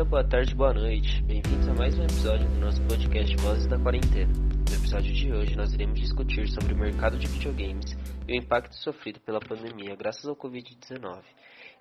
dia, 0.00 0.04
boa 0.04 0.24
tarde, 0.24 0.54
boa 0.54 0.72
noite. 0.72 1.22
Bem-vindos 1.24 1.68
a 1.68 1.74
mais 1.74 1.98
um 1.98 2.04
episódio 2.04 2.48
do 2.48 2.58
nosso 2.58 2.80
podcast 2.86 3.36
Vozes 3.36 3.66
da 3.66 3.78
Quarentena. 3.78 4.32
No 4.32 4.74
episódio 4.74 5.12
de 5.12 5.30
hoje, 5.30 5.54
nós 5.54 5.74
iremos 5.74 6.00
discutir 6.00 6.48
sobre 6.48 6.72
o 6.72 6.76
mercado 6.76 7.18
de 7.18 7.26
videogames 7.26 7.92
e 8.26 8.32
o 8.32 8.34
impacto 8.34 8.74
sofrido 8.76 9.20
pela 9.20 9.40
pandemia 9.40 9.94
graças 9.94 10.24
ao 10.24 10.34
Covid-19, 10.34 11.22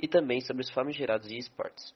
e 0.01 0.07
também 0.07 0.41
sobre 0.41 0.63
os 0.63 0.69
famigerados 0.69 1.31
esportes. 1.31 1.93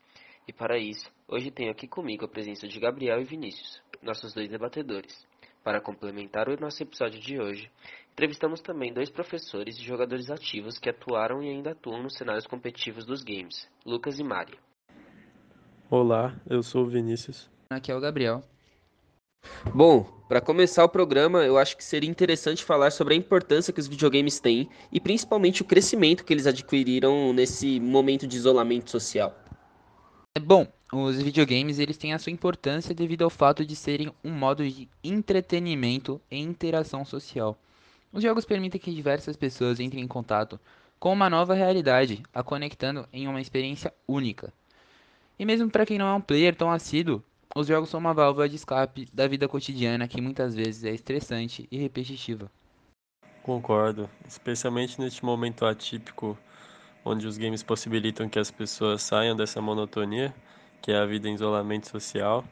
E 0.48 0.52
para 0.52 0.78
isso, 0.78 1.10
hoje 1.28 1.50
tenho 1.50 1.70
aqui 1.70 1.86
comigo 1.86 2.24
a 2.24 2.28
presença 2.28 2.66
de 2.66 2.80
Gabriel 2.80 3.20
e 3.20 3.24
Vinícius, 3.24 3.82
nossos 4.02 4.32
dois 4.32 4.48
debatedores. 4.48 5.26
Para 5.62 5.80
complementar 5.80 6.48
o 6.48 6.58
nosso 6.58 6.82
episódio 6.82 7.20
de 7.20 7.38
hoje, 7.38 7.70
entrevistamos 8.12 8.62
também 8.62 8.94
dois 8.94 9.10
professores 9.10 9.76
e 9.76 9.84
jogadores 9.84 10.30
ativos 10.30 10.78
que 10.78 10.88
atuaram 10.88 11.42
e 11.42 11.50
ainda 11.50 11.72
atuam 11.72 12.02
nos 12.02 12.16
cenários 12.16 12.46
competitivos 12.46 13.04
dos 13.04 13.22
games, 13.22 13.68
Lucas 13.84 14.18
e 14.18 14.24
Mari. 14.24 14.63
Olá, 15.96 16.34
eu 16.50 16.60
sou 16.60 16.82
o 16.82 16.88
Vinícius. 16.88 17.48
Aqui 17.70 17.92
é 17.92 17.94
o 17.94 18.00
Gabriel. 18.00 18.42
Bom, 19.72 20.02
para 20.28 20.40
começar 20.40 20.82
o 20.82 20.88
programa, 20.88 21.44
eu 21.44 21.56
acho 21.56 21.76
que 21.76 21.84
seria 21.84 22.10
interessante 22.10 22.64
falar 22.64 22.90
sobre 22.90 23.14
a 23.14 23.16
importância 23.16 23.72
que 23.72 23.78
os 23.78 23.86
videogames 23.86 24.40
têm 24.40 24.68
e 24.90 24.98
principalmente 24.98 25.62
o 25.62 25.64
crescimento 25.64 26.24
que 26.24 26.32
eles 26.32 26.48
adquiriram 26.48 27.32
nesse 27.32 27.78
momento 27.78 28.26
de 28.26 28.36
isolamento 28.36 28.90
social. 28.90 29.38
É 30.36 30.40
bom, 30.40 30.66
os 30.92 31.22
videogames 31.22 31.78
eles 31.78 31.96
têm 31.96 32.12
a 32.12 32.18
sua 32.18 32.32
importância 32.32 32.92
devido 32.92 33.22
ao 33.22 33.30
fato 33.30 33.64
de 33.64 33.76
serem 33.76 34.12
um 34.24 34.32
modo 34.32 34.68
de 34.68 34.88
entretenimento 35.04 36.20
e 36.28 36.40
interação 36.40 37.04
social. 37.04 37.56
Os 38.12 38.20
jogos 38.20 38.44
permitem 38.44 38.80
que 38.80 38.92
diversas 38.92 39.36
pessoas 39.36 39.78
entrem 39.78 40.02
em 40.02 40.08
contato 40.08 40.58
com 40.98 41.12
uma 41.12 41.30
nova 41.30 41.54
realidade, 41.54 42.20
a 42.34 42.42
conectando 42.42 43.08
em 43.12 43.28
uma 43.28 43.40
experiência 43.40 43.94
única. 44.08 44.52
E 45.38 45.44
mesmo 45.44 45.68
para 45.68 45.84
quem 45.84 45.98
não 45.98 46.06
é 46.06 46.14
um 46.14 46.20
player 46.20 46.54
tão 46.54 46.70
assíduo, 46.70 47.22
os 47.56 47.66
jogos 47.66 47.88
são 47.88 47.98
uma 48.00 48.14
válvula 48.14 48.48
de 48.48 48.56
escape 48.56 49.08
da 49.12 49.26
vida 49.26 49.48
cotidiana 49.48 50.08
que 50.08 50.20
muitas 50.20 50.54
vezes 50.54 50.84
é 50.84 50.90
estressante 50.92 51.68
e 51.70 51.78
repetitiva. 51.78 52.50
Concordo, 53.42 54.08
especialmente 54.26 55.00
neste 55.00 55.24
momento 55.24 55.66
atípico 55.66 56.38
onde 57.04 57.26
os 57.26 57.36
games 57.36 57.62
possibilitam 57.62 58.28
que 58.28 58.38
as 58.38 58.50
pessoas 58.50 59.02
saiam 59.02 59.36
dessa 59.36 59.60
monotonia, 59.60 60.34
que 60.80 60.90
é 60.90 60.96
a 60.96 61.04
vida 61.04 61.28
em 61.28 61.34
isolamento 61.34 61.88
social, 61.88 62.44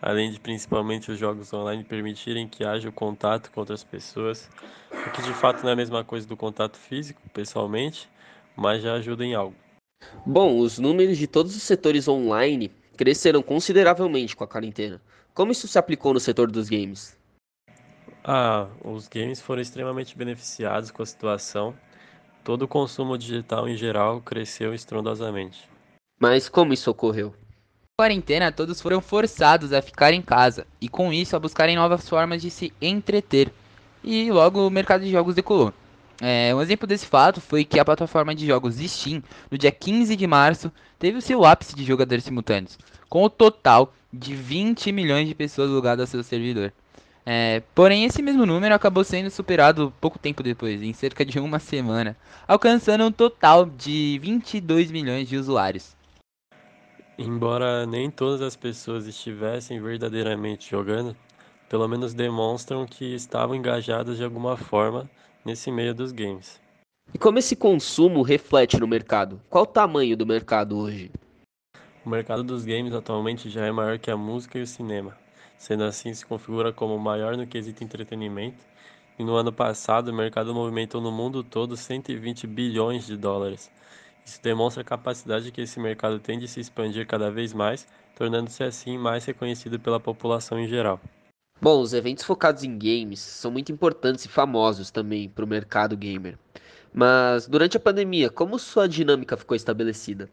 além 0.00 0.30
de 0.30 0.40
principalmente 0.40 1.10
os 1.10 1.18
jogos 1.18 1.52
online 1.52 1.84
permitirem 1.84 2.48
que 2.48 2.64
haja 2.64 2.88
o 2.88 2.92
contato 2.92 3.50
com 3.50 3.60
outras 3.60 3.84
pessoas, 3.84 4.48
o 4.90 5.10
que 5.10 5.20
de 5.20 5.34
fato 5.34 5.62
não 5.62 5.70
é 5.70 5.72
a 5.74 5.76
mesma 5.76 6.02
coisa 6.02 6.26
do 6.26 6.36
contato 6.36 6.78
físico, 6.78 7.20
pessoalmente, 7.34 8.08
mas 8.56 8.82
já 8.82 8.94
ajuda 8.94 9.24
em 9.24 9.34
algo. 9.34 9.54
Bom, 10.26 10.58
os 10.58 10.78
números 10.78 11.16
de 11.18 11.26
todos 11.26 11.56
os 11.56 11.62
setores 11.62 12.06
online 12.06 12.70
cresceram 12.96 13.42
consideravelmente 13.42 14.36
com 14.36 14.44
a 14.44 14.48
quarentena. 14.48 15.00
Como 15.32 15.52
isso 15.52 15.66
se 15.66 15.78
aplicou 15.78 16.12
no 16.12 16.20
setor 16.20 16.50
dos 16.50 16.68
games? 16.68 17.16
Ah, 18.22 18.68
os 18.84 19.08
games 19.08 19.40
foram 19.40 19.62
extremamente 19.62 20.16
beneficiados 20.16 20.90
com 20.90 21.02
a 21.02 21.06
situação. 21.06 21.74
Todo 22.44 22.62
o 22.62 22.68
consumo 22.68 23.16
digital 23.16 23.68
em 23.68 23.76
geral 23.76 24.20
cresceu 24.20 24.74
estrondosamente. 24.74 25.68
Mas 26.18 26.48
como 26.48 26.72
isso 26.72 26.90
ocorreu? 26.90 27.34
quarentena, 27.96 28.50
todos 28.50 28.80
foram 28.80 28.98
forçados 29.02 29.74
a 29.74 29.82
ficar 29.82 30.14
em 30.14 30.22
casa 30.22 30.66
e 30.80 30.88
com 30.88 31.12
isso 31.12 31.36
a 31.36 31.38
buscarem 31.38 31.76
novas 31.76 32.08
formas 32.08 32.40
de 32.40 32.50
se 32.50 32.72
entreter. 32.80 33.52
E 34.02 34.30
logo 34.32 34.66
o 34.66 34.70
mercado 34.70 35.04
de 35.04 35.10
jogos 35.10 35.34
decolou. 35.34 35.74
É, 36.20 36.54
um 36.54 36.60
exemplo 36.60 36.86
desse 36.86 37.06
fato 37.06 37.40
foi 37.40 37.64
que 37.64 37.80
a 37.80 37.84
plataforma 37.84 38.34
de 38.34 38.46
jogos 38.46 38.76
Steam, 38.76 39.22
no 39.50 39.56
dia 39.56 39.72
15 39.72 40.14
de 40.14 40.26
março, 40.26 40.70
teve 40.98 41.16
o 41.16 41.22
seu 41.22 41.44
ápice 41.44 41.74
de 41.74 41.82
jogadores 41.82 42.24
simultâneos, 42.24 42.78
com 43.08 43.24
o 43.24 43.30
total 43.30 43.94
de 44.12 44.34
20 44.34 44.92
milhões 44.92 45.26
de 45.26 45.34
pessoas 45.34 45.70
logadas 45.70 46.00
ao 46.00 46.06
seu 46.06 46.22
servidor. 46.22 46.72
É, 47.24 47.62
porém, 47.74 48.04
esse 48.04 48.20
mesmo 48.22 48.44
número 48.44 48.74
acabou 48.74 49.04
sendo 49.04 49.30
superado 49.30 49.92
pouco 50.00 50.18
tempo 50.18 50.42
depois, 50.42 50.82
em 50.82 50.92
cerca 50.92 51.24
de 51.24 51.38
uma 51.38 51.58
semana, 51.58 52.16
alcançando 52.46 53.04
um 53.04 53.12
total 53.12 53.64
de 53.64 54.18
22 54.22 54.90
milhões 54.90 55.28
de 55.28 55.36
usuários. 55.36 55.96
Embora 57.18 57.86
nem 57.86 58.10
todas 58.10 58.40
as 58.40 58.56
pessoas 58.56 59.06
estivessem 59.06 59.80
verdadeiramente 59.80 60.70
jogando, 60.70 61.14
pelo 61.68 61.86
menos 61.86 62.12
demonstram 62.12 62.86
que 62.86 63.14
estavam 63.14 63.54
engajadas 63.54 64.16
de 64.16 64.24
alguma 64.24 64.56
forma 64.56 65.08
nesse 65.44 65.70
meio 65.70 65.94
dos 65.94 66.12
games. 66.12 66.60
E 67.12 67.18
como 67.18 67.38
esse 67.38 67.56
consumo 67.56 68.22
reflete 68.22 68.78
no 68.78 68.86
mercado? 68.86 69.40
Qual 69.50 69.64
o 69.64 69.66
tamanho 69.66 70.16
do 70.16 70.24
mercado 70.24 70.78
hoje? 70.78 71.10
O 72.04 72.08
mercado 72.08 72.42
dos 72.42 72.64
games 72.64 72.94
atualmente 72.94 73.50
já 73.50 73.66
é 73.66 73.72
maior 73.72 73.98
que 73.98 74.10
a 74.10 74.16
música 74.16 74.58
e 74.58 74.62
o 74.62 74.66
cinema. 74.66 75.16
Sendo 75.58 75.84
assim, 75.84 76.14
se 76.14 76.24
configura 76.24 76.72
como 76.72 76.94
o 76.94 77.00
maior 77.00 77.36
no 77.36 77.46
quesito 77.46 77.84
entretenimento. 77.84 78.64
E 79.18 79.24
no 79.24 79.34
ano 79.34 79.52
passado, 79.52 80.08
o 80.08 80.14
mercado 80.14 80.54
movimentou 80.54 81.00
no 81.00 81.12
mundo 81.12 81.44
todo 81.44 81.76
120 81.76 82.46
bilhões 82.46 83.04
de 83.04 83.16
dólares. 83.16 83.70
Isso 84.24 84.40
demonstra 84.42 84.82
a 84.82 84.84
capacidade 84.84 85.50
que 85.50 85.60
esse 85.60 85.78
mercado 85.78 86.18
tem 86.18 86.38
de 86.38 86.48
se 86.48 86.60
expandir 86.60 87.06
cada 87.06 87.30
vez 87.30 87.52
mais, 87.52 87.86
tornando-se 88.16 88.62
assim 88.62 88.96
mais 88.96 89.24
reconhecido 89.24 89.78
pela 89.78 90.00
população 90.00 90.58
em 90.58 90.68
geral. 90.68 91.00
Bom, 91.62 91.82
os 91.82 91.92
eventos 91.92 92.24
focados 92.24 92.64
em 92.64 92.78
games 92.78 93.20
são 93.20 93.50
muito 93.50 93.70
importantes 93.70 94.24
e 94.24 94.28
famosos 94.28 94.90
também 94.90 95.28
para 95.28 95.44
o 95.44 95.48
mercado 95.48 95.94
gamer. 95.94 96.38
Mas 96.90 97.46
durante 97.46 97.76
a 97.76 97.80
pandemia, 97.80 98.30
como 98.30 98.58
sua 98.58 98.88
dinâmica 98.88 99.36
ficou 99.36 99.54
estabelecida? 99.54 100.30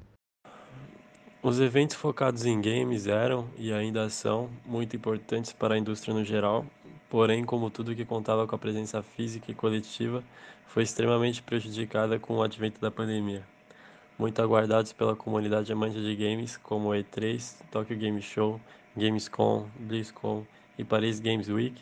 Os 1.44 1.60
eventos 1.60 1.98
focados 1.98 2.46
em 2.46 2.62
games 2.62 3.08
eram 3.08 3.50
e 3.58 3.74
ainda 3.74 4.10
são 4.10 4.50
muito 4.66 4.96
importantes 4.96 5.52
para 5.52 5.76
a 5.76 5.78
indústria 5.78 6.14
no 6.14 6.24
geral, 6.24 6.66
porém, 7.10 7.44
como 7.44 7.70
tudo 7.70 7.94
que 7.94 8.06
contava 8.06 8.48
com 8.48 8.56
a 8.56 8.60
presença 8.60 9.04
física 9.04 9.52
e 9.52 9.54
coletiva, 9.54 10.24
foi 10.66 10.84
extremamente 10.84 11.44
prejudicada 11.44 12.18
com 12.18 12.38
o 12.38 12.42
advento 12.42 12.80
da 12.80 12.90
pandemia. 12.90 13.44
Muito 14.18 14.42
aguardados 14.42 14.94
pela 14.94 15.14
comunidade 15.14 15.74
amante 15.74 16.02
de 16.02 16.16
games, 16.16 16.56
como 16.56 16.92
E3, 16.92 17.56
Tokyo 17.70 17.98
Game 17.98 18.22
Show, 18.22 18.62
Gamescom, 18.96 19.68
BlizzCon 19.78 20.46
e 20.78 20.84
Paris 20.84 21.20
Games 21.20 21.50
Week, 21.50 21.82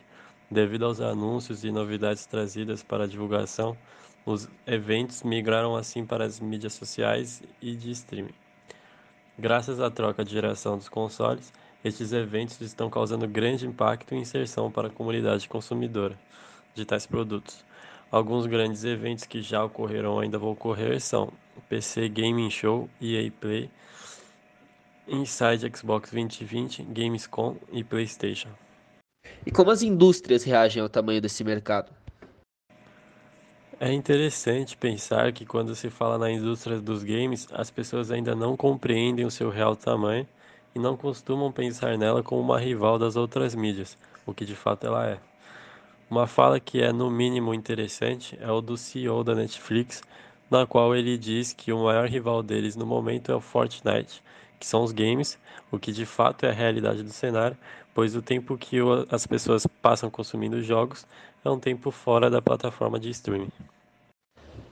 devido 0.49 0.85
aos 0.85 1.01
anúncios 1.01 1.63
e 1.63 1.71
novidades 1.71 2.25
trazidas 2.25 2.83
para 2.83 3.03
a 3.03 3.07
divulgação, 3.07 3.77
os 4.25 4.49
eventos 4.65 5.23
migraram 5.23 5.75
assim 5.75 6.05
para 6.05 6.25
as 6.25 6.39
mídias 6.39 6.73
sociais 6.73 7.43
e 7.61 7.75
de 7.75 7.91
streaming. 7.91 8.33
Graças 9.37 9.79
à 9.79 9.91
troca 9.91 10.23
de 10.23 10.31
geração 10.31 10.77
dos 10.77 10.89
consoles, 10.89 11.51
estes 11.83 12.13
eventos 12.13 12.59
estão 12.61 12.89
causando 12.89 13.27
grande 13.27 13.67
impacto 13.67 14.15
e 14.15 14.17
inserção 14.17 14.71
para 14.71 14.87
a 14.87 14.91
comunidade 14.91 15.47
consumidora 15.47 16.17
de 16.73 16.85
tais 16.85 17.05
produtos. 17.05 17.63
Alguns 18.11 18.47
grandes 18.47 18.83
eventos 18.83 19.25
que 19.25 19.41
já 19.41 19.63
ocorreram 19.63 20.13
ou 20.13 20.19
ainda 20.19 20.37
vão 20.37 20.51
ocorrer 20.51 20.99
são 21.01 21.31
PC 21.69 22.09
Gaming 22.09 22.49
Show, 22.49 22.89
EA 23.01 23.29
Play, 23.29 23.69
Inside 25.07 25.69
Xbox 25.75 26.11
2020, 26.11 26.83
Gamescom 26.83 27.57
e 27.71 27.83
PlayStation. 27.83 28.49
E 29.45 29.51
como 29.51 29.71
as 29.71 29.81
indústrias 29.81 30.43
reagem 30.43 30.81
ao 30.81 30.89
tamanho 30.89 31.21
desse 31.21 31.43
mercado? 31.43 31.91
É 33.79 33.91
interessante 33.91 34.77
pensar 34.77 35.33
que 35.33 35.45
quando 35.45 35.75
se 35.75 35.89
fala 35.89 36.17
na 36.17 36.31
indústria 36.31 36.79
dos 36.79 37.03
games, 37.03 37.47
as 37.51 37.69
pessoas 37.69 38.09
ainda 38.09 38.33
não 38.33 38.55
compreendem 38.55 39.25
o 39.25 39.31
seu 39.31 39.49
real 39.49 39.75
tamanho 39.75 40.25
e 40.73 40.79
não 40.79 40.95
costumam 40.95 41.51
pensar 41.51 41.97
nela 41.97 42.23
como 42.23 42.41
uma 42.41 42.59
rival 42.59 42.97
das 42.97 43.17
outras 43.17 43.53
mídias, 43.53 43.97
o 44.25 44.33
que 44.33 44.45
de 44.45 44.55
fato 44.55 44.87
ela 44.87 45.05
é. 45.05 45.19
Uma 46.09 46.25
fala 46.25 46.59
que 46.59 46.81
é 46.81 46.93
no 46.93 47.11
mínimo 47.11 47.53
interessante 47.53 48.37
é 48.39 48.49
o 48.49 48.61
do 48.61 48.77
CEO 48.77 49.23
da 49.23 49.35
Netflix, 49.35 50.01
na 50.49 50.65
qual 50.65 50.95
ele 50.95 51.17
diz 51.17 51.51
que 51.51 51.73
o 51.73 51.83
maior 51.83 52.07
rival 52.07 52.41
deles 52.41 52.75
no 52.75 52.85
momento 52.85 53.31
é 53.31 53.35
o 53.35 53.41
Fortnite, 53.41 54.23
que 54.59 54.65
são 54.65 54.83
os 54.83 54.91
games, 54.91 55.37
o 55.71 55.77
que 55.77 55.91
de 55.91 56.05
fato 56.05 56.45
é 56.45 56.49
a 56.49 56.53
realidade 56.53 57.03
do 57.03 57.11
cenário, 57.11 57.57
pois 57.95 58.13
o 58.13 58.21
tempo 58.21 58.57
que 58.57 58.77
as 59.09 59.25
pessoas 59.25 59.65
passam 59.65 60.11
consumindo 60.11 60.61
jogos 60.61 61.07
é 61.43 61.49
um 61.49 61.57
tempo 61.57 61.89
fora 61.91 62.29
da 62.29 62.41
plataforma 62.41 62.99
de 62.99 63.09
streaming. 63.09 63.49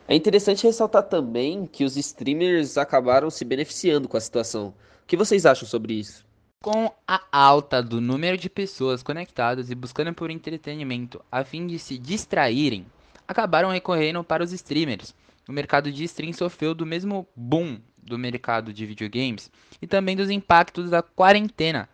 É 0.06 0.14
interessante 0.14 0.68
ressaltar 0.68 1.04
também 1.04 1.66
que 1.66 1.86
os 1.86 1.96
streamers 1.96 2.78
acabaram 2.78 3.30
se 3.30 3.46
beneficiando 3.46 4.10
com 4.10 4.18
a 4.18 4.22
situação. 4.22 4.68
O 5.04 5.08
que 5.08 5.16
vocês 5.16 5.46
acham 5.46 5.66
sobre 5.66 5.94
isso? 5.94 6.26
Com 6.62 6.92
a 7.08 7.22
alta 7.32 7.82
do 7.82 8.02
número 8.02 8.38
de 8.38 8.50
pessoas 8.50 9.02
conectadas 9.02 9.70
e 9.70 9.76
buscando 9.76 10.14
por 10.14 10.30
entretenimento 10.30 11.24
a 11.32 11.46
fim 11.46 11.66
de 11.66 11.80
se 11.80 11.98
distraírem, 11.98 12.86
acabaram 13.26 13.70
recorrendo 13.70 14.22
para 14.22 14.44
os 14.44 14.52
streamers. 14.52 15.16
O 15.48 15.54
mercado 15.54 15.90
de 15.90 16.04
stream 16.04 16.34
sofreu 16.34 16.74
do 16.74 16.86
mesmo 16.86 17.26
boom 17.36 17.80
do 17.98 18.20
mercado 18.20 18.74
de 18.74 18.86
videogames 18.86 19.50
e 19.82 19.88
também 19.88 20.16
dos 20.16 20.30
impactos 20.30 20.90
da 20.90 21.02
quarentena. 21.02 21.88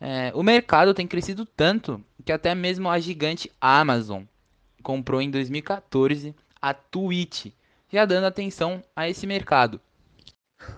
É, 0.00 0.30
o 0.34 0.42
mercado 0.42 0.92
tem 0.92 1.06
crescido 1.06 1.46
tanto 1.46 2.02
que 2.24 2.32
até 2.32 2.54
mesmo 2.54 2.88
a 2.88 2.98
gigante 2.98 3.50
Amazon 3.60 4.24
comprou 4.82 5.22
em 5.22 5.30
2014 5.30 6.34
a 6.60 6.74
Twitch, 6.74 7.46
já 7.90 8.04
dando 8.04 8.24
atenção 8.24 8.82
a 8.94 9.08
esse 9.08 9.26
mercado. 9.26 9.80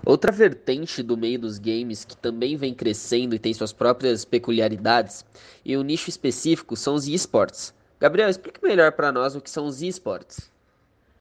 Outra 0.05 0.33
vertente 0.33 1.03
do 1.03 1.17
meio 1.17 1.39
dos 1.39 1.59
games 1.59 2.05
que 2.05 2.17
também 2.17 2.57
vem 2.57 2.75
crescendo 2.75 3.35
e 3.35 3.39
tem 3.39 3.55
suas 3.55 3.73
próprias 3.73 4.25
peculiaridades, 4.25 5.25
e 5.65 5.77
um 5.77 5.83
nicho 5.83 6.11
específico 6.11 6.77
são 6.77 6.95
os 6.95 7.07
esportes. 7.07 7.75
Gabriel, 8.01 8.29
explique 8.29 8.63
melhor 8.63 8.93
para 8.93 9.13
nós 9.13 9.35
o 9.35 9.41
que 9.41 9.51
são 9.51 9.67
os 9.67 9.83
esportes. 9.83 10.51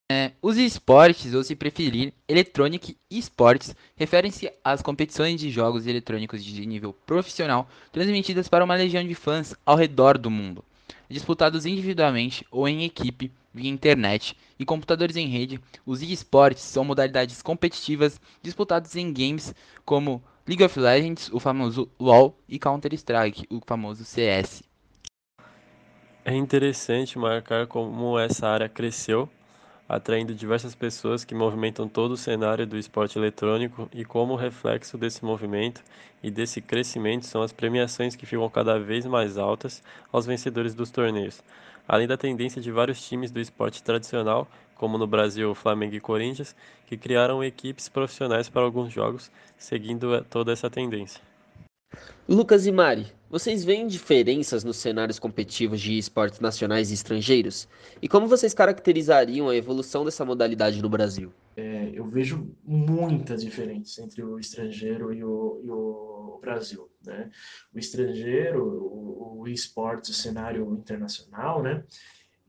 É, 0.10 0.32
os 0.42 0.56
esportes, 0.56 1.34
ou 1.34 1.44
se 1.44 1.54
preferir, 1.54 2.14
Electronic 2.30 2.96
Esports, 3.12 3.76
referem-se 3.94 4.50
às 4.64 4.82
competições 4.82 5.38
de 5.38 5.50
jogos 5.50 5.86
eletrônicos 5.86 6.42
de 6.42 6.66
nível 6.66 6.94
profissional 7.06 7.68
transmitidas 7.92 8.48
para 8.48 8.64
uma 8.64 8.76
legião 8.76 9.06
de 9.06 9.14
fãs 9.14 9.54
ao 9.66 9.76
redor 9.76 10.18
do 10.18 10.32
mundo, 10.32 10.64
disputados 11.10 11.66
individualmente 11.66 12.46
ou 12.50 12.70
em 12.70 12.86
equipe 12.86 13.34
via 13.54 13.70
internet 13.70 14.38
e 14.58 14.64
computadores 14.64 15.18
em 15.18 15.28
rede. 15.28 15.60
Os 15.86 16.02
esportes 16.02 16.64
são 16.64 16.86
modalidades 16.86 17.42
competitivas 17.42 18.18
disputadas 18.42 18.96
em 18.96 19.12
games 19.12 19.54
como 19.84 20.24
League 20.48 20.64
of 20.64 20.80
Legends, 20.80 21.30
o 21.34 21.40
famoso 21.42 21.92
LoL, 22.00 22.34
e 22.48 22.58
Counter-Strike, 22.58 23.46
o 23.50 23.60
famoso 23.60 24.06
CS. 24.06 24.64
É 26.24 26.34
interessante 26.34 27.20
marcar 27.20 27.68
como 27.68 28.18
essa 28.18 28.48
área 28.48 28.70
cresceu 28.70 29.30
atraindo 29.88 30.36
diversas 30.36 30.76
pessoas 30.76 31.24
que 31.24 31.34
movimentam 31.34 31.88
todo 31.88 32.12
o 32.12 32.18
cenário 32.18 32.68
do 32.68 32.78
esporte 32.78 33.18
eletrônico 33.18 33.90
e 33.94 34.04
como 34.04 34.36
reflexo 34.36 34.98
desse 34.98 35.24
movimento 35.24 35.82
e 36.22 36.30
desse 36.30 36.62
crescimento 36.62 37.26
são 37.26 37.42
as 37.42 37.54
premiações 37.54 38.16
que 38.16 38.26
ficam 38.26 38.50
cada 38.50 38.78
vez 38.80 39.06
mais 39.06 39.38
altas 39.38 39.82
aos 40.12 40.26
vencedores 40.26 40.74
dos 40.74 40.92
torneios, 40.92 41.42
além 41.88 42.08
da 42.08 42.18
tendência 42.18 42.62
de 42.62 42.72
vários 42.72 43.02
times 43.08 43.32
do 43.32 43.40
esporte 43.40 43.82
tradicional, 43.82 44.48
como 44.76 44.98
no 44.98 45.08
Brasil 45.08 45.56
Flamengo 45.56 45.96
e 45.96 46.00
Corinthians, 46.00 46.56
que 46.86 46.98
criaram 46.98 47.44
equipes 47.44 47.88
profissionais 47.88 48.50
para 48.50 48.62
alguns 48.62 48.92
jogos, 48.92 49.32
seguindo 49.58 50.24
toda 50.30 50.52
essa 50.52 50.70
tendência. 50.70 51.22
Lucas 52.28 52.66
e 52.68 52.72
Mari, 52.74 53.08
vocês 53.30 53.64
veem 53.64 53.88
diferenças 53.88 54.62
nos 54.64 54.76
cenários 54.76 55.18
competitivos 55.18 55.80
de 55.80 55.98
esportes 55.98 56.42
nacionais 56.42 56.92
e 56.92 56.94
estrangeiros? 56.94 57.68
E 58.02 58.08
como 58.10 58.28
vocês 58.28 58.54
caracterizariam 58.54 59.48
a 59.48 59.56
evolução 59.56 60.04
dessa 60.04 60.26
modalidade 60.26 60.82
no 60.82 60.90
Brasil? 60.90 61.32
É, 61.56 61.90
eu 61.94 62.06
vejo 62.06 62.54
muitas 62.66 63.42
diferenças 63.42 63.98
entre 64.00 64.22
o 64.24 64.38
estrangeiro 64.38 65.14
e 65.14 65.24
o, 65.24 65.62
e 65.64 65.72
o 65.72 66.40
Brasil. 66.42 66.90
Né? 67.06 67.30
O 67.74 67.80
estrangeiro, 67.80 68.62
o, 68.62 69.40
o 69.40 69.48
esportes, 69.48 70.10
o 70.10 70.14
cenário 70.14 70.74
internacional, 70.74 71.64
né? 71.64 71.84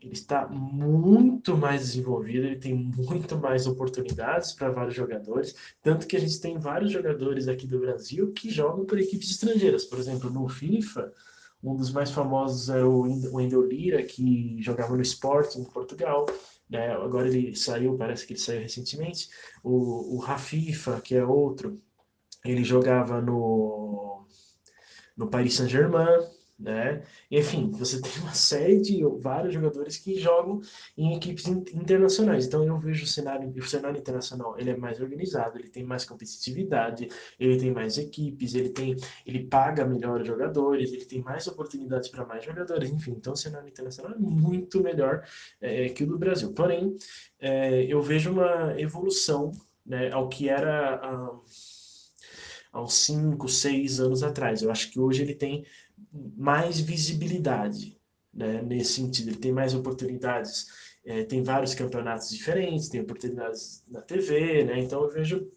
Ele 0.01 0.13
está 0.13 0.47
muito 0.47 1.57
mais 1.57 1.81
desenvolvido, 1.81 2.47
ele 2.47 2.59
tem 2.59 2.75
muito 2.75 3.37
mais 3.37 3.67
oportunidades 3.67 4.53
para 4.53 4.71
vários 4.71 4.95
jogadores, 4.95 5.55
tanto 5.83 6.07
que 6.07 6.17
a 6.17 6.21
gente 6.21 6.41
tem 6.41 6.59
vários 6.59 6.93
jogadores 6.93 7.49
aqui 7.49 7.67
do 7.67 7.81
Brasil 7.81 8.33
que 8.33 8.49
jogam 8.49 8.85
por 8.85 8.99
equipes 8.99 9.31
estrangeiras. 9.31 9.85
Por 9.85 9.99
exemplo, 9.99 10.31
no 10.31 10.49
FIFA, 10.49 11.13
um 11.63 11.75
dos 11.75 11.91
mais 11.91 12.11
famosos 12.11 12.69
é 12.69 12.83
o 12.85 13.03
Wendel 13.33 13.67
Lira, 13.67 14.03
que 14.03 14.63
jogava 14.63 14.95
no 14.95 15.03
Sporting 15.03 15.63
em 15.63 15.65
Portugal. 15.65 16.27
Né? 16.71 16.93
Agora 16.93 17.29
ele 17.29 17.57
saiu, 17.57 17.97
parece 17.97 18.27
que 18.27 18.35
ele 18.35 18.41
saiu 18.41 18.61
recentemente. 18.61 19.29
O, 19.63 20.17
o 20.17 20.19
Rafifa, 20.19 21.01
que 21.01 21.17
é 21.17 21.25
outro, 21.25 21.81
ele 22.45 22.63
jogava 22.63 23.21
no, 23.21 24.25
no 25.17 25.29
Paris 25.29 25.55
Saint-Germain, 25.55 26.38
né? 26.59 27.03
Enfim, 27.31 27.71
você 27.71 28.01
tem 28.01 28.11
uma 28.21 28.35
série 28.35 28.81
de 28.81 29.05
vários 29.21 29.55
jogadores 29.55 29.97
que 29.97 30.19
jogam 30.19 30.61
em 30.97 31.15
equipes 31.15 31.47
internacionais. 31.47 32.47
Então 32.47 32.65
eu 32.65 32.77
vejo 32.79 33.05
o 33.05 33.07
cenário, 33.07 33.49
o 33.49 33.63
cenário 33.63 33.99
internacional, 33.99 34.59
ele 34.59 34.71
é 34.71 34.77
mais 34.77 35.01
organizado, 35.01 35.59
ele 35.59 35.69
tem 35.69 35.85
mais 35.85 36.05
competitividade, 36.05 37.09
ele 37.39 37.59
tem 37.59 37.71
mais 37.71 37.97
equipes, 37.97 38.55
ele 38.55 38.71
tem, 38.71 38.97
ele 39.25 39.45
paga 39.47 39.85
melhor 39.85 40.21
os 40.21 40.27
jogadores, 40.27 40.93
ele 40.93 41.05
tem 41.05 41.23
mais 41.23 41.47
oportunidades 41.47 42.09
para 42.09 42.27
mais 42.27 42.45
jogadores. 42.45 42.91
Enfim, 42.91 43.13
então 43.13 43.35
o 43.35 43.37
cenário 43.37 43.69
internacional 43.69 44.13
é 44.13 44.19
muito 44.19 44.83
melhor 44.83 45.25
é, 45.61 45.89
que 45.91 46.03
o 46.03 46.07
do 46.09 46.19
Brasil. 46.19 46.53
Porém, 46.53 46.97
é, 47.39 47.85
eu 47.85 48.03
vejo 48.03 48.33
uma 48.33 48.75
evolução, 48.81 49.53
né, 49.87 50.11
ao 50.11 50.29
que 50.29 50.49
era 50.49 50.97
há, 50.97 51.39
há 52.73 52.83
uns 52.83 52.95
5, 52.95 53.49
6 53.49 54.01
anos 54.01 54.23
atrás. 54.25 54.61
Eu 54.61 54.73
acho 54.73 54.91
que 54.91 54.99
hoje 54.99 55.23
ele 55.23 55.35
tem 55.35 55.65
mais 56.37 56.81
visibilidade 56.81 57.99
né, 58.33 58.63
nesse 58.63 58.95
sentido. 58.95 59.31
Ele 59.31 59.39
tem 59.39 59.53
mais 59.53 59.75
oportunidades, 59.75 60.67
é, 61.05 61.25
tem 61.25 61.43
vários 61.43 61.75
campeonatos 61.75 62.31
diferentes, 62.31 62.89
tem 62.89 63.01
oportunidades 63.01 63.83
na 63.89 64.01
TV, 64.01 64.65
né? 64.65 64.79
Então 64.79 65.03
eu 65.03 65.11
vejo 65.11 65.51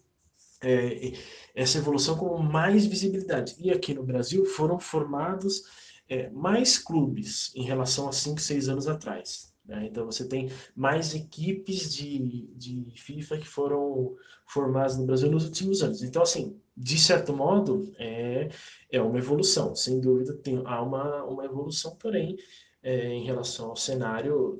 é, 0.62 1.12
essa 1.54 1.78
evolução 1.78 2.16
com 2.16 2.38
mais 2.38 2.86
visibilidade. 2.86 3.54
E 3.58 3.70
aqui 3.70 3.94
no 3.94 4.02
Brasil 4.02 4.44
foram 4.44 4.78
formados 4.78 5.62
é, 6.08 6.30
mais 6.30 6.78
clubes 6.78 7.52
em 7.54 7.64
relação 7.64 8.08
a 8.08 8.12
5, 8.12 8.40
6 8.40 8.68
anos 8.68 8.88
atrás. 8.88 9.51
Né? 9.64 9.86
Então 9.86 10.04
você 10.04 10.26
tem 10.26 10.50
mais 10.74 11.14
equipes 11.14 11.94
de, 11.94 12.48
de 12.54 12.92
FIFA 12.96 13.38
que 13.38 13.48
foram 13.48 14.16
formadas 14.46 14.98
no 14.98 15.06
Brasil 15.06 15.30
nos 15.30 15.44
últimos 15.44 15.82
anos. 15.82 16.02
Então, 16.02 16.22
assim, 16.22 16.60
de 16.76 16.98
certo 16.98 17.32
modo, 17.34 17.92
é, 17.98 18.48
é 18.90 19.00
uma 19.00 19.18
evolução. 19.18 19.74
Sem 19.74 20.00
dúvida, 20.00 20.34
tem, 20.34 20.62
há 20.64 20.82
uma, 20.82 21.24
uma 21.24 21.44
evolução, 21.44 21.96
porém, 21.96 22.36
é, 22.82 23.08
em 23.08 23.24
relação 23.24 23.70
ao 23.70 23.76
cenário, 23.76 24.58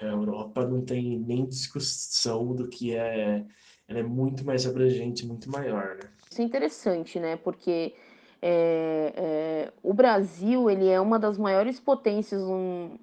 é, 0.00 0.06
a 0.06 0.12
Europa 0.12 0.66
não 0.66 0.82
tem 0.82 1.18
nem 1.18 1.46
discussão 1.46 2.54
do 2.54 2.68
que 2.68 2.94
é. 2.94 3.44
Ela 3.88 3.98
é 3.98 4.04
muito 4.04 4.44
mais 4.44 4.66
abrangente, 4.66 5.26
muito 5.26 5.50
maior. 5.50 5.96
Né? 5.96 6.08
Isso 6.30 6.40
é 6.40 6.44
interessante, 6.44 7.18
né? 7.18 7.36
Porque 7.36 7.92
é, 8.40 9.12
é, 9.16 9.72
o 9.82 9.92
Brasil 9.92 10.70
ele 10.70 10.88
é 10.88 11.00
uma 11.00 11.18
das 11.18 11.36
maiores 11.36 11.80
potências 11.80 12.40
no, 12.40 12.98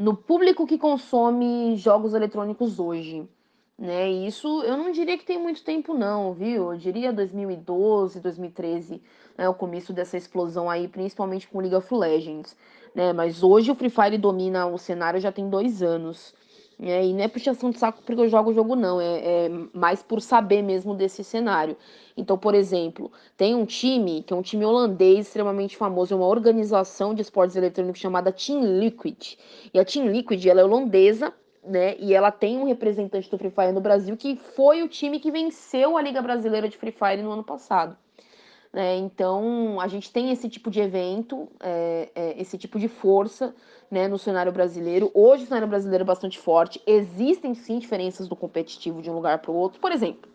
no 0.00 0.16
público 0.16 0.66
que 0.66 0.78
consome 0.78 1.76
jogos 1.76 2.14
eletrônicos 2.14 2.80
hoje. 2.80 3.28
Né? 3.78 4.10
E 4.10 4.26
isso 4.26 4.62
eu 4.62 4.74
não 4.74 4.90
diria 4.90 5.18
que 5.18 5.26
tem 5.26 5.38
muito 5.38 5.62
tempo, 5.62 5.92
não, 5.92 6.32
viu? 6.32 6.72
Eu 6.72 6.78
diria 6.78 7.12
2012, 7.12 8.18
2013, 8.18 9.02
né? 9.36 9.46
o 9.46 9.52
começo 9.52 9.92
dessa 9.92 10.16
explosão 10.16 10.70
aí, 10.70 10.88
principalmente 10.88 11.46
com 11.46 11.60
League 11.60 11.76
of 11.76 11.94
Legends. 11.94 12.56
Né? 12.94 13.12
Mas 13.12 13.42
hoje 13.42 13.70
o 13.70 13.74
Free 13.74 13.90
Fire 13.90 14.16
domina 14.16 14.66
o 14.66 14.78
cenário 14.78 15.20
já 15.20 15.30
tem 15.30 15.50
dois 15.50 15.82
anos. 15.82 16.34
Né? 16.80 17.06
E 17.08 17.12
não 17.12 17.22
é 17.22 17.28
puxação 17.28 17.70
de 17.70 17.78
saco 17.78 18.02
porque 18.02 18.22
eu 18.22 18.28
jogo 18.28 18.50
o 18.50 18.54
jogo, 18.54 18.74
não. 18.74 18.98
É, 19.00 19.44
é 19.44 19.50
mais 19.74 20.02
por 20.02 20.22
saber 20.22 20.62
mesmo 20.62 20.94
desse 20.94 21.22
cenário. 21.22 21.76
Então, 22.16 22.38
por 22.38 22.54
exemplo, 22.54 23.12
tem 23.36 23.54
um 23.54 23.66
time, 23.66 24.22
que 24.22 24.32
é 24.32 24.36
um 24.36 24.40
time 24.40 24.64
holandês 24.64 25.26
extremamente 25.26 25.76
famoso, 25.76 26.14
é 26.14 26.16
uma 26.16 26.26
organização 26.26 27.14
de 27.14 27.20
esportes 27.20 27.54
eletrônicos 27.54 28.00
chamada 28.00 28.32
Team 28.32 28.62
Liquid. 28.78 29.36
E 29.74 29.78
a 29.78 29.84
Team 29.84 30.06
Liquid 30.06 30.44
ela 30.46 30.62
é 30.62 30.64
holandesa, 30.64 31.34
né? 31.62 31.96
E 31.98 32.14
ela 32.14 32.30
tem 32.30 32.56
um 32.56 32.64
representante 32.64 33.30
do 33.30 33.36
Free 33.36 33.50
Fire 33.50 33.72
no 33.72 33.80
Brasil 33.82 34.16
que 34.16 34.36
foi 34.36 34.82
o 34.82 34.88
time 34.88 35.20
que 35.20 35.30
venceu 35.30 35.98
a 35.98 36.02
Liga 36.02 36.22
Brasileira 36.22 36.66
de 36.66 36.78
Free 36.78 36.92
Fire 36.92 37.22
no 37.22 37.30
ano 37.30 37.44
passado. 37.44 37.94
Né? 38.72 38.96
Então, 38.98 39.80
a 39.80 39.88
gente 39.88 40.12
tem 40.12 40.30
esse 40.30 40.48
tipo 40.48 40.70
de 40.70 40.80
evento, 40.80 41.48
é, 41.58 42.08
é, 42.14 42.40
esse 42.40 42.56
tipo 42.56 42.78
de 42.78 42.86
força 42.86 43.54
né, 43.90 44.06
no 44.06 44.18
cenário 44.18 44.52
brasileiro. 44.52 45.10
Hoje, 45.12 45.44
o 45.44 45.46
cenário 45.46 45.66
brasileiro 45.66 46.02
é 46.02 46.06
bastante 46.06 46.38
forte. 46.38 46.80
Existem 46.86 47.54
sim 47.54 47.78
diferenças 47.78 48.28
do 48.28 48.36
competitivo 48.36 49.02
de 49.02 49.10
um 49.10 49.14
lugar 49.14 49.38
para 49.38 49.50
o 49.50 49.54
outro. 49.54 49.80
Por 49.80 49.90
exemplo, 49.90 50.30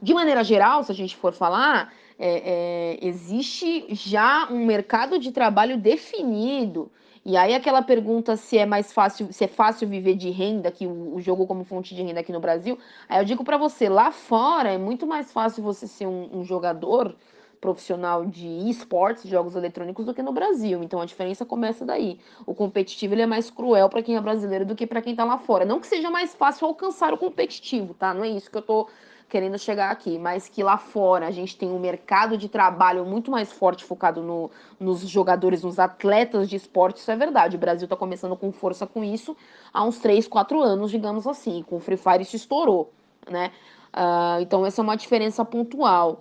de 0.00 0.14
maneira 0.14 0.44
geral, 0.44 0.84
se 0.84 0.92
a 0.92 0.94
gente 0.94 1.16
for 1.16 1.32
falar, 1.32 1.92
é, 2.18 2.98
é 3.00 3.06
existe 3.06 3.86
já 3.90 4.48
um 4.48 4.64
mercado 4.64 5.18
de 5.18 5.32
trabalho 5.32 5.76
definido 5.76 6.90
e 7.24 7.36
aí 7.36 7.54
aquela 7.54 7.82
pergunta 7.82 8.36
se 8.36 8.58
é 8.58 8.66
mais 8.66 8.92
fácil, 8.92 9.32
se 9.32 9.44
é 9.44 9.48
fácil 9.48 9.88
viver 9.88 10.16
de 10.16 10.30
renda, 10.30 10.70
que 10.70 10.86
o, 10.86 11.14
o 11.14 11.20
jogo 11.20 11.46
como 11.46 11.64
fonte 11.64 11.94
de 11.94 12.02
renda 12.02 12.20
aqui 12.20 12.32
no 12.32 12.40
Brasil, 12.40 12.78
aí 13.08 13.20
eu 13.20 13.24
digo 13.24 13.44
para 13.44 13.56
você, 13.56 13.88
lá 13.88 14.10
fora 14.10 14.70
é 14.72 14.78
muito 14.78 15.06
mais 15.06 15.32
fácil 15.32 15.62
você 15.62 15.86
ser 15.86 16.06
um, 16.06 16.40
um 16.40 16.44
jogador 16.44 17.14
profissional 17.62 18.26
de 18.26 18.68
esportes, 18.68 19.30
jogos 19.30 19.54
eletrônicos, 19.54 20.04
do 20.04 20.12
que 20.12 20.20
no 20.20 20.32
Brasil. 20.32 20.82
Então 20.82 21.00
a 21.00 21.04
diferença 21.06 21.46
começa 21.46 21.86
daí. 21.86 22.18
O 22.44 22.52
competitivo 22.52 23.14
ele 23.14 23.22
é 23.22 23.26
mais 23.26 23.50
cruel 23.50 23.88
para 23.88 24.02
quem 24.02 24.16
é 24.16 24.20
brasileiro 24.20 24.66
do 24.66 24.74
que 24.74 24.84
para 24.84 25.00
quem 25.00 25.14
tá 25.14 25.24
lá 25.24 25.38
fora. 25.38 25.64
Não 25.64 25.78
que 25.78 25.86
seja 25.86 26.10
mais 26.10 26.34
fácil 26.34 26.66
alcançar 26.66 27.14
o 27.14 27.16
competitivo, 27.16 27.94
tá? 27.94 28.12
Não 28.12 28.24
é 28.24 28.28
isso 28.30 28.50
que 28.50 28.58
eu 28.58 28.62
tô 28.62 28.88
querendo 29.32 29.58
chegar 29.58 29.90
aqui, 29.90 30.18
mas 30.18 30.46
que 30.46 30.62
lá 30.62 30.76
fora 30.76 31.26
a 31.26 31.30
gente 31.30 31.56
tem 31.56 31.70
um 31.70 31.78
mercado 31.78 32.36
de 32.36 32.50
trabalho 32.50 33.06
muito 33.06 33.30
mais 33.30 33.50
forte 33.50 33.82
focado 33.82 34.22
no, 34.22 34.50
nos 34.78 35.08
jogadores, 35.08 35.62
nos 35.62 35.78
atletas 35.78 36.50
de 36.50 36.56
esporte, 36.56 36.98
isso 36.98 37.10
é 37.10 37.16
verdade. 37.16 37.56
O 37.56 37.58
Brasil 37.58 37.86
está 37.86 37.96
começando 37.96 38.36
com 38.36 38.52
força 38.52 38.86
com 38.86 39.02
isso 39.02 39.34
há 39.72 39.82
uns 39.82 39.98
3, 40.00 40.28
4 40.28 40.60
anos, 40.60 40.90
digamos 40.90 41.26
assim. 41.26 41.62
Com 41.62 41.76
o 41.76 41.80
Free 41.80 41.96
Fire 41.96 42.20
isso 42.20 42.36
estourou, 42.36 42.92
né? 43.26 43.50
Uh, 43.94 44.42
então 44.42 44.66
essa 44.66 44.82
é 44.82 44.84
uma 44.84 44.96
diferença 44.96 45.42
pontual. 45.46 46.20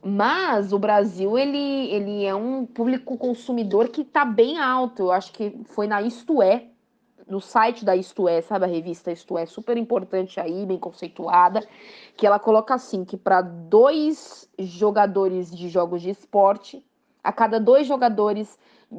Mas 0.00 0.72
o 0.72 0.78
Brasil, 0.78 1.36
ele, 1.36 1.90
ele 1.90 2.24
é 2.24 2.34
um 2.34 2.64
público 2.64 3.18
consumidor 3.18 3.88
que 3.88 4.02
está 4.02 4.24
bem 4.24 4.56
alto. 4.60 5.02
Eu 5.02 5.12
acho 5.12 5.32
que 5.32 5.52
foi 5.64 5.88
na 5.88 6.00
Isto 6.00 6.40
É, 6.40 6.66
no 7.28 7.40
site 7.40 7.84
da 7.84 7.96
Isto 7.96 8.28
É, 8.28 8.40
sabe 8.40 8.64
a 8.64 8.68
revista 8.68 9.10
Isto 9.12 9.38
É, 9.38 9.46
super 9.46 9.76
importante 9.76 10.40
aí, 10.40 10.66
bem 10.66 10.78
conceituada, 10.78 11.66
que 12.16 12.26
ela 12.26 12.38
coloca 12.38 12.74
assim, 12.74 13.04
que 13.04 13.16
para 13.16 13.40
dois 13.40 14.48
jogadores 14.58 15.50
de 15.50 15.68
jogos 15.68 16.02
de 16.02 16.10
esporte, 16.10 16.84
a 17.22 17.32
cada 17.32 17.58
dois 17.60 17.86
jogadores 17.86 18.58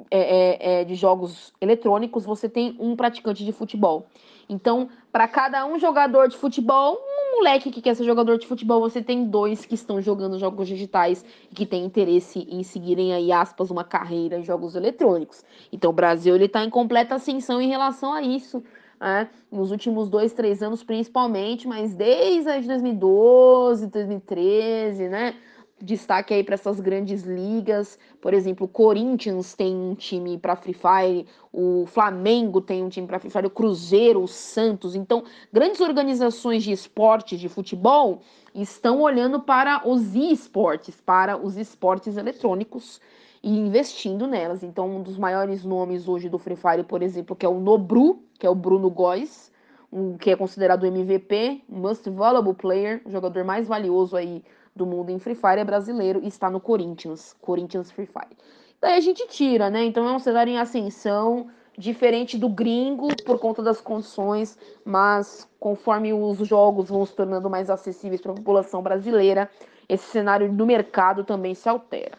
é, 0.09 0.19
é, 0.19 0.81
é, 0.81 0.83
de 0.83 0.95
jogos 0.95 1.53
eletrônicos, 1.62 2.25
você 2.25 2.50
tem 2.50 2.75
um 2.79 2.95
praticante 2.95 3.45
de 3.45 3.51
futebol. 3.51 4.07
Então, 4.50 4.89
para 5.12 5.27
cada 5.27 5.65
um 5.65 5.79
jogador 5.79 6.27
de 6.27 6.35
futebol, 6.35 6.97
um 6.97 7.38
moleque 7.38 7.71
que 7.71 7.81
quer 7.81 7.95
ser 7.95 8.03
jogador 8.03 8.38
de 8.38 8.47
futebol, 8.47 8.79
você 8.81 9.01
tem 9.01 9.25
dois 9.25 9.65
que 9.65 9.75
estão 9.75 10.01
jogando 10.01 10.38
jogos 10.39 10.67
digitais 10.67 11.23
e 11.51 11.55
que 11.55 11.65
têm 11.65 11.85
interesse 11.85 12.47
em 12.50 12.63
seguirem 12.63 13.13
aí, 13.13 13.31
aspas, 13.31 13.71
uma 13.71 13.83
carreira 13.83 14.38
em 14.38 14.43
jogos 14.43 14.75
eletrônicos. 14.75 15.43
Então, 15.71 15.91
o 15.91 15.93
Brasil 15.93 16.35
ele 16.35 16.45
está 16.45 16.63
em 16.63 16.69
completa 16.69 17.15
ascensão 17.15 17.62
em 17.62 17.69
relação 17.69 18.13
a 18.13 18.21
isso. 18.21 18.63
Né? 19.00 19.29
Nos 19.51 19.71
últimos 19.71 20.09
dois, 20.09 20.33
três 20.33 20.63
anos, 20.63 20.83
principalmente, 20.83 21.67
mas 21.67 21.93
desde 21.93 22.67
2012, 22.67 23.88
2013, 23.88 25.09
né? 25.09 25.35
Destaque 25.83 26.33
aí 26.33 26.43
para 26.43 26.55
essas 26.55 26.79
grandes 26.79 27.23
ligas. 27.23 27.99
Por 28.21 28.33
exemplo, 28.33 28.65
o 28.65 28.69
Corinthians 28.69 29.53
tem 29.53 29.75
um 29.75 29.93
time 29.93 30.37
para 30.37 30.55
Free 30.55 30.73
Fire, 30.73 31.27
o 31.51 31.85
Flamengo 31.85 32.61
tem 32.61 32.83
um 32.83 32.89
time 32.89 33.05
para 33.05 33.19
Free 33.19 33.29
Fire, 33.29 33.47
o 33.47 33.49
Cruzeiro, 33.49 34.23
o 34.23 34.27
Santos. 34.27 34.95
Então, 34.95 35.23
grandes 35.51 35.81
organizações 35.81 36.63
de 36.63 36.71
esporte, 36.71 37.37
de 37.37 37.49
futebol, 37.49 38.21
estão 38.55 39.01
olhando 39.01 39.41
para 39.41 39.87
os 39.87 40.15
esportes, 40.15 41.01
para 41.01 41.37
os 41.37 41.57
esportes 41.57 42.15
eletrônicos 42.15 43.01
e 43.43 43.57
investindo 43.57 44.25
nelas. 44.25 44.63
Então, 44.63 44.89
um 44.89 45.03
dos 45.03 45.17
maiores 45.17 45.65
nomes 45.65 46.07
hoje 46.07 46.29
do 46.29 46.39
Free 46.39 46.55
Fire, 46.55 46.83
por 46.83 47.03
exemplo, 47.03 47.35
que 47.35 47.45
é 47.45 47.49
o 47.49 47.59
Nobru, 47.59 48.23
que 48.39 48.47
é 48.47 48.49
o 48.49 48.55
Bruno 48.55 48.89
Góes, 48.89 49.51
um, 49.91 50.17
que 50.17 50.31
é 50.31 50.35
considerado 50.35 50.87
MVP, 50.87 51.61
Most 51.67 52.09
Valuable 52.09 52.55
Player, 52.55 53.01
jogador 53.05 53.43
mais 53.43 53.67
valioso 53.67 54.15
aí 54.15 54.43
do 54.75 54.85
mundo 54.85 55.09
em 55.09 55.19
Free 55.19 55.35
Fire 55.35 55.59
é 55.59 55.63
brasileiro 55.63 56.19
e 56.23 56.27
está 56.27 56.49
no 56.49 56.59
Corinthians, 56.59 57.35
Corinthians 57.41 57.91
Free 57.91 58.07
Fire. 58.07 58.37
Daí 58.81 58.97
a 58.97 58.99
gente 58.99 59.27
tira, 59.27 59.69
né? 59.69 59.83
Então 59.83 60.07
é 60.07 60.11
um 60.11 60.19
cenário 60.19 60.51
em 60.51 60.59
ascensão, 60.59 61.47
diferente 61.77 62.37
do 62.37 62.49
gringo 62.49 63.07
por 63.25 63.39
conta 63.39 63.61
das 63.61 63.79
condições, 63.79 64.57
mas 64.83 65.47
conforme 65.59 66.13
os 66.13 66.37
jogos 66.47 66.89
vão 66.89 67.05
se 67.05 67.15
tornando 67.15 67.49
mais 67.49 67.69
acessíveis 67.69 68.21
para 68.21 68.31
a 68.31 68.35
população 68.35 68.81
brasileira, 68.81 69.49
esse 69.87 70.05
cenário 70.05 70.51
do 70.51 70.65
mercado 70.65 71.23
também 71.23 71.55
se 71.55 71.67
altera. 71.69 72.17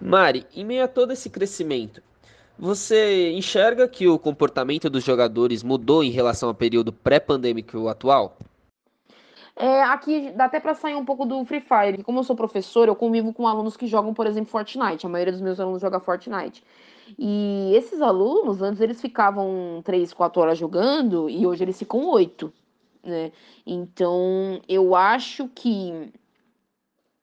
Mari, 0.00 0.46
em 0.54 0.64
meio 0.64 0.84
a 0.84 0.88
todo 0.88 1.12
esse 1.12 1.28
crescimento, 1.28 2.02
você 2.58 3.32
enxerga 3.32 3.88
que 3.88 4.06
o 4.06 4.18
comportamento 4.18 4.88
dos 4.88 5.04
jogadores 5.04 5.62
mudou 5.62 6.04
em 6.04 6.10
relação 6.10 6.48
ao 6.48 6.54
período 6.54 6.92
pré-pandêmico 6.92 7.88
atual? 7.88 8.36
É, 9.56 9.82
aqui 9.84 10.32
dá 10.32 10.46
até 10.46 10.58
para 10.58 10.74
sair 10.74 10.96
um 10.96 11.04
pouco 11.04 11.24
do 11.24 11.44
Free 11.44 11.60
Fire. 11.60 12.02
Como 12.02 12.18
eu 12.18 12.24
sou 12.24 12.34
professor, 12.34 12.88
eu 12.88 12.96
convivo 12.96 13.32
com 13.32 13.46
alunos 13.46 13.76
que 13.76 13.86
jogam, 13.86 14.12
por 14.12 14.26
exemplo, 14.26 14.50
Fortnite. 14.50 15.06
A 15.06 15.08
maioria 15.08 15.32
dos 15.32 15.40
meus 15.40 15.60
alunos 15.60 15.80
joga 15.80 16.00
Fortnite. 16.00 16.64
E 17.18 17.72
esses 17.74 18.00
alunos, 18.00 18.62
antes 18.62 18.80
eles 18.80 19.00
ficavam 19.00 19.80
3, 19.84 20.12
4 20.12 20.40
horas 20.42 20.58
jogando 20.58 21.28
e 21.28 21.46
hoje 21.46 21.62
eles 21.62 21.78
ficam 21.78 22.08
8. 22.08 22.52
Né? 23.04 23.30
Então, 23.64 24.60
eu 24.68 24.96
acho 24.96 25.48
que 25.48 26.10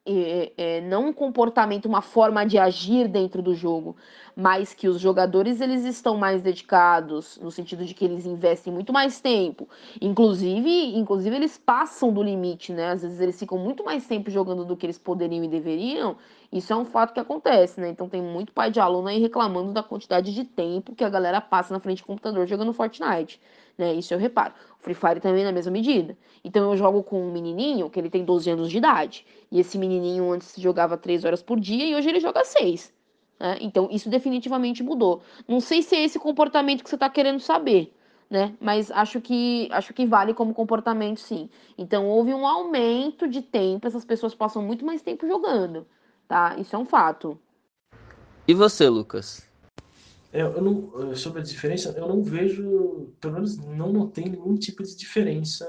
é, 0.05 0.51
é, 0.57 0.81
não 0.81 1.09
um 1.09 1.13
comportamento, 1.13 1.85
uma 1.85 2.01
forma 2.01 2.43
de 2.45 2.57
agir 2.57 3.07
dentro 3.07 3.41
do 3.41 3.53
jogo, 3.53 3.95
mas 4.35 4.73
que 4.73 4.87
os 4.87 4.99
jogadores 4.99 5.61
eles 5.61 5.85
estão 5.85 6.17
mais 6.17 6.41
dedicados 6.41 7.37
no 7.37 7.51
sentido 7.51 7.85
de 7.85 7.93
que 7.93 8.03
eles 8.05 8.25
investem 8.25 8.73
muito 8.73 8.91
mais 8.91 9.21
tempo, 9.21 9.69
inclusive, 10.01 10.97
inclusive 10.97 11.35
eles 11.35 11.57
passam 11.57 12.11
do 12.11 12.23
limite, 12.23 12.73
né? 12.73 12.91
Às 12.91 13.03
vezes 13.03 13.19
eles 13.19 13.37
ficam 13.39 13.57
muito 13.57 13.83
mais 13.83 14.07
tempo 14.07 14.31
jogando 14.31 14.65
do 14.65 14.75
que 14.75 14.85
eles 14.85 14.97
poderiam 14.97 15.43
e 15.43 15.47
deveriam. 15.47 16.17
Isso 16.51 16.73
é 16.73 16.75
um 16.75 16.85
fato 16.85 17.13
que 17.13 17.19
acontece, 17.19 17.79
né? 17.79 17.89
Então 17.89 18.09
tem 18.09 18.21
muito 18.21 18.51
pai 18.51 18.71
de 18.71 18.79
aluno 18.79 19.07
aí 19.07 19.19
reclamando 19.19 19.71
da 19.71 19.83
quantidade 19.83 20.33
de 20.33 20.43
tempo 20.43 20.95
que 20.95 21.03
a 21.03 21.09
galera 21.09 21.39
passa 21.39 21.73
na 21.73 21.79
frente 21.79 22.01
do 22.01 22.07
computador 22.07 22.47
jogando 22.47 22.73
Fortnite 22.73 23.39
né? 23.81 23.95
Isso 23.95 24.13
eu 24.13 24.19
reparo. 24.19 24.53
O 24.79 24.83
Free 24.83 24.93
Fire 24.93 25.19
também 25.19 25.43
na 25.43 25.51
mesma 25.51 25.71
medida. 25.71 26.15
Então 26.43 26.69
eu 26.69 26.77
jogo 26.77 27.01
com 27.01 27.27
um 27.27 27.31
menininho 27.31 27.89
que 27.89 27.99
ele 27.99 28.11
tem 28.11 28.23
12 28.23 28.49
anos 28.51 28.69
de 28.69 28.77
idade. 28.77 29.25
E 29.51 29.59
esse 29.59 29.77
menininho 29.77 30.31
antes 30.31 30.53
jogava 30.55 30.95
3 30.95 31.25
horas 31.25 31.41
por 31.41 31.59
dia 31.59 31.85
e 31.85 31.95
hoje 31.95 32.07
ele 32.07 32.19
joga 32.19 32.45
6. 32.45 32.93
Né? 33.39 33.57
Então 33.59 33.89
isso 33.91 34.07
definitivamente 34.07 34.83
mudou. 34.83 35.23
Não 35.47 35.59
sei 35.59 35.81
se 35.81 35.95
é 35.95 36.03
esse 36.03 36.19
comportamento 36.19 36.83
que 36.83 36.89
você 36.89 36.95
está 36.95 37.09
querendo 37.09 37.39
saber. 37.39 37.91
Né? 38.29 38.53
Mas 38.61 38.91
acho 38.91 39.19
que 39.19 39.67
acho 39.71 39.93
que 39.93 40.05
vale 40.05 40.33
como 40.33 40.53
comportamento, 40.53 41.19
sim. 41.19 41.49
Então 41.77 42.07
houve 42.07 42.33
um 42.33 42.47
aumento 42.47 43.27
de 43.27 43.41
tempo, 43.41 43.87
essas 43.87 44.05
pessoas 44.05 44.33
passam 44.33 44.61
muito 44.61 44.85
mais 44.85 45.01
tempo 45.01 45.27
jogando, 45.27 45.85
tá? 46.29 46.55
Isso 46.57 46.73
é 46.73 46.79
um 46.79 46.85
fato. 46.85 47.37
E 48.47 48.53
você, 48.53 48.87
Lucas? 48.87 49.50
Eu 50.33 50.61
não, 50.61 51.15
sobre 51.15 51.41
a 51.41 51.43
diferença, 51.43 51.93
eu 51.97 52.07
não 52.07 52.23
vejo, 52.23 53.13
pelo 53.19 53.33
menos 53.33 53.57
não 53.57 53.91
notei 53.91 54.25
nenhum 54.25 54.55
tipo 54.55 54.81
de 54.81 54.95
diferença 54.95 55.67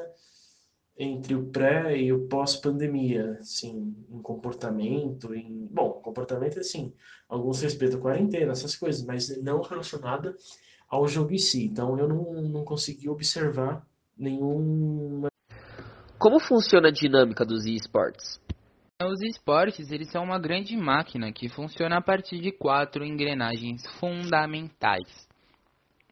entre 0.97 1.35
o 1.35 1.47
pré 1.47 1.97
e 1.99 2.12
o 2.12 2.28
pós-pandemia, 2.28 3.38
assim, 3.40 3.95
em 4.09 4.23
comportamento, 4.23 5.35
em, 5.35 5.66
bom, 5.71 5.90
comportamento 6.02 6.61
assim, 6.61 6.92
alguns 7.28 7.61
respeitam 7.61 7.99
a 7.99 8.02
quarentena, 8.02 8.52
essas 8.52 8.76
coisas, 8.76 9.04
mas 9.04 9.42
não 9.42 9.61
relacionada 9.62 10.37
ao 10.88 11.09
jogo 11.09 11.33
em 11.33 11.38
si. 11.38 11.64
Então 11.64 11.99
eu 11.99 12.07
não, 12.07 12.42
não 12.42 12.64
consegui 12.64 13.09
observar 13.09 13.85
nenhuma. 14.16 15.28
Como 16.19 16.38
funciona 16.38 16.88
a 16.88 16.92
dinâmica 16.92 17.45
dos 17.45 17.66
esportes? 17.66 18.40
Os 19.04 19.21
esportes, 19.21 19.90
eles 19.90 20.11
são 20.11 20.23
uma 20.23 20.38
grande 20.38 20.76
máquina 20.76 21.32
que 21.32 21.49
funciona 21.49 21.97
a 21.97 22.02
partir 22.02 22.40
de 22.40 22.52
quatro 22.52 23.04
engrenagens 23.04 23.82
fundamentais, 23.99 25.28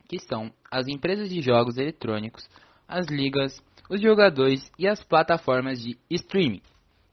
que 0.08 0.18
são 0.18 0.50
as 0.70 0.88
empresas 0.88 1.28
de 1.28 1.40
jogos 1.40 1.76
eletrônicos, 1.76 2.48
as 2.88 3.06
ligas, 3.06 3.62
os 3.88 4.00
jogadores 4.00 4.70
e 4.78 4.88
as 4.88 5.02
plataformas 5.04 5.80
de 5.80 5.96
streaming. 6.10 6.62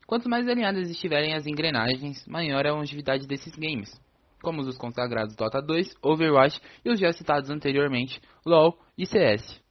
Quanto 0.08 0.30
mais 0.30 0.48
alinhadas 0.48 0.90
estiverem 0.90 1.36
as 1.36 1.46
engrenagens, 1.46 2.26
maior 2.26 2.66
é 2.66 2.70
a 2.70 2.74
longevidade 2.74 3.28
desses 3.28 3.56
games, 3.56 3.92
como 4.42 4.62
os 4.62 4.78
consagrados 4.78 5.36
Dota 5.36 5.62
2, 5.62 5.96
Overwatch 6.02 6.60
e 6.84 6.90
os 6.90 7.00
já 7.00 7.12
citados 7.12 7.50
anteriormente, 7.50 8.22
LoL 8.46 8.78
e 8.98 9.06
CS. 9.06 9.62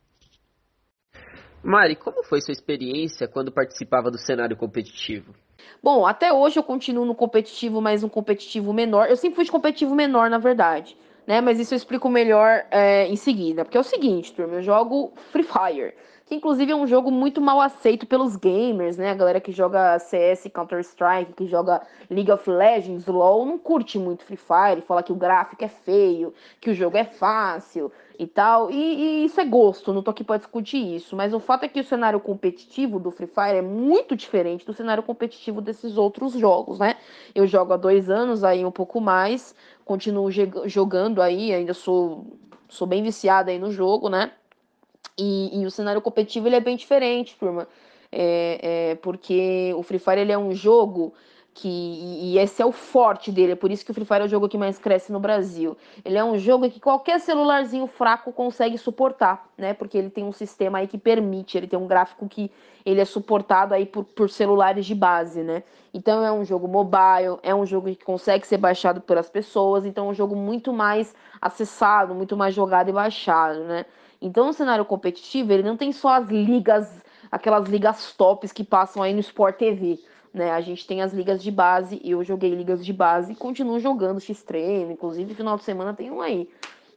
Mari, 1.64 1.96
como 1.96 2.22
foi 2.22 2.40
sua 2.40 2.52
experiência 2.52 3.26
quando 3.26 3.50
participava 3.50 4.10
do 4.10 4.18
cenário 4.18 4.56
competitivo? 4.56 5.34
Bom, 5.82 6.06
até 6.06 6.32
hoje 6.32 6.58
eu 6.58 6.62
continuo 6.62 7.04
no 7.04 7.14
competitivo, 7.14 7.80
mas 7.80 8.02
um 8.02 8.08
competitivo 8.08 8.72
menor. 8.72 9.08
Eu 9.08 9.16
sempre 9.16 9.36
fui 9.36 9.44
de 9.44 9.50
competitivo 9.50 9.94
menor, 9.94 10.30
na 10.30 10.38
verdade. 10.38 10.96
Né? 11.26 11.40
Mas 11.40 11.58
isso 11.58 11.74
eu 11.74 11.76
explico 11.76 12.08
melhor 12.08 12.64
é, 12.70 13.06
em 13.06 13.16
seguida. 13.16 13.64
Porque 13.64 13.76
é 13.76 13.80
o 13.80 13.84
seguinte, 13.84 14.32
turma, 14.32 14.54
eu 14.54 14.62
jogo 14.62 15.12
Free 15.32 15.42
Fire. 15.42 15.94
Que 16.26 16.34
inclusive 16.34 16.72
é 16.72 16.74
um 16.74 16.88
jogo 16.88 17.08
muito 17.10 17.40
mal 17.40 17.60
aceito 17.60 18.04
pelos 18.04 18.34
gamers, 18.34 18.96
né? 18.96 19.10
A 19.10 19.14
galera 19.14 19.40
que 19.40 19.52
joga 19.52 19.96
CS, 20.00 20.48
Counter-Strike, 20.52 21.34
que 21.34 21.46
joga 21.46 21.82
League 22.10 22.32
of 22.32 22.50
Legends, 22.50 23.06
LoL, 23.06 23.46
não 23.46 23.56
curte 23.56 23.96
muito 23.96 24.24
Free 24.24 24.36
Fire, 24.36 24.80
fala 24.80 25.04
que 25.04 25.12
o 25.12 25.14
gráfico 25.14 25.64
é 25.64 25.68
feio, 25.68 26.34
que 26.60 26.68
o 26.68 26.74
jogo 26.74 26.96
é 26.96 27.04
fácil, 27.04 27.92
e 28.18 28.26
tal. 28.26 28.70
E, 28.70 28.74
e, 28.74 29.24
isso 29.24 29.40
é 29.40 29.44
gosto, 29.44 29.92
não 29.92 30.02
tô 30.02 30.10
aqui 30.10 30.24
para 30.24 30.38
discutir 30.38 30.96
isso. 30.96 31.16
Mas 31.16 31.32
o 31.32 31.40
fato 31.40 31.64
é 31.64 31.68
que 31.68 31.80
o 31.80 31.84
cenário 31.84 32.20
competitivo 32.20 32.98
do 32.98 33.10
Free 33.10 33.26
Fire 33.26 33.58
é 33.58 33.62
muito 33.62 34.16
diferente 34.16 34.64
do 34.64 34.72
cenário 34.72 35.02
competitivo 35.02 35.60
desses 35.60 35.96
outros 35.96 36.32
jogos, 36.34 36.78
né? 36.78 36.96
Eu 37.34 37.46
jogo 37.46 37.72
há 37.72 37.76
dois 37.76 38.10
anos 38.10 38.44
aí 38.44 38.64
um 38.64 38.70
pouco 38.70 39.00
mais, 39.00 39.54
continuo 39.84 40.30
jogando 40.66 41.22
aí, 41.22 41.52
ainda 41.52 41.74
sou, 41.74 42.26
sou 42.68 42.86
bem 42.86 43.02
viciada 43.02 43.50
aí 43.50 43.58
no 43.58 43.70
jogo, 43.70 44.08
né? 44.08 44.32
E, 45.18 45.60
e 45.60 45.66
o 45.66 45.70
cenário 45.70 46.02
competitivo 46.02 46.48
ele 46.48 46.56
é 46.56 46.60
bem 46.60 46.76
diferente, 46.76 47.36
turma. 47.38 47.66
É, 48.12 48.90
é, 48.90 48.94
porque 48.96 49.72
o 49.76 49.82
Free 49.82 49.98
Fire 49.98 50.20
ele 50.20 50.32
é 50.32 50.38
um 50.38 50.52
jogo 50.52 51.12
que 51.56 51.68
e 51.68 52.38
esse 52.38 52.60
é 52.60 52.66
o 52.66 52.70
forte 52.70 53.32
dele, 53.32 53.52
é 53.52 53.56
por 53.56 53.70
isso 53.70 53.82
que 53.82 53.90
o 53.90 53.94
Free 53.94 54.04
Fire 54.04 54.20
é 54.20 54.24
o 54.24 54.28
jogo 54.28 54.46
que 54.46 54.58
mais 54.58 54.78
cresce 54.78 55.10
no 55.10 55.18
Brasil. 55.18 55.74
Ele 56.04 56.18
é 56.18 56.22
um 56.22 56.38
jogo 56.38 56.68
que 56.68 56.78
qualquer 56.78 57.18
celularzinho 57.18 57.86
fraco 57.86 58.30
consegue 58.30 58.76
suportar, 58.76 59.48
né? 59.56 59.72
Porque 59.72 59.96
ele 59.96 60.10
tem 60.10 60.22
um 60.22 60.32
sistema 60.32 60.78
aí 60.78 60.86
que 60.86 60.98
permite, 60.98 61.56
ele 61.56 61.66
tem 61.66 61.78
um 61.78 61.86
gráfico 61.86 62.28
que 62.28 62.50
ele 62.84 63.00
é 63.00 63.06
suportado 63.06 63.72
aí 63.72 63.86
por, 63.86 64.04
por 64.04 64.28
celulares 64.28 64.84
de 64.84 64.94
base, 64.94 65.42
né? 65.42 65.62
Então 65.94 66.22
é 66.22 66.30
um 66.30 66.44
jogo 66.44 66.68
mobile, 66.68 67.38
é 67.42 67.54
um 67.54 67.64
jogo 67.64 67.88
que 67.88 68.04
consegue 68.04 68.46
ser 68.46 68.58
baixado 68.58 69.00
pelas 69.00 69.30
pessoas, 69.30 69.86
então 69.86 70.08
é 70.08 70.10
um 70.10 70.14
jogo 70.14 70.36
muito 70.36 70.74
mais 70.74 71.14
acessado, 71.40 72.14
muito 72.14 72.36
mais 72.36 72.54
jogado 72.54 72.90
e 72.90 72.92
baixado, 72.92 73.60
né? 73.60 73.86
Então 74.20 74.50
o 74.50 74.52
cenário 74.52 74.84
competitivo, 74.84 75.52
ele 75.54 75.62
não 75.62 75.76
tem 75.76 75.90
só 75.90 76.10
as 76.10 76.28
ligas, 76.28 77.02
aquelas 77.32 77.66
ligas 77.66 78.12
tops 78.12 78.52
que 78.52 78.62
passam 78.62 79.02
aí 79.02 79.14
no 79.14 79.20
Sport 79.20 79.56
TV 79.56 79.98
né? 80.36 80.52
A 80.52 80.60
gente 80.60 80.86
tem 80.86 81.02
as 81.02 81.12
ligas 81.12 81.42
de 81.42 81.50
base, 81.50 82.00
eu 82.04 82.22
joguei 82.22 82.54
ligas 82.54 82.84
de 82.84 82.92
base 82.92 83.32
e 83.32 83.36
continuo 83.36 83.80
jogando 83.80 84.20
X-Treino, 84.20 84.92
inclusive 84.92 85.34
final 85.34 85.56
de 85.56 85.64
semana 85.64 85.94
tem 85.94 86.10
um 86.10 86.20
aí. 86.20 86.48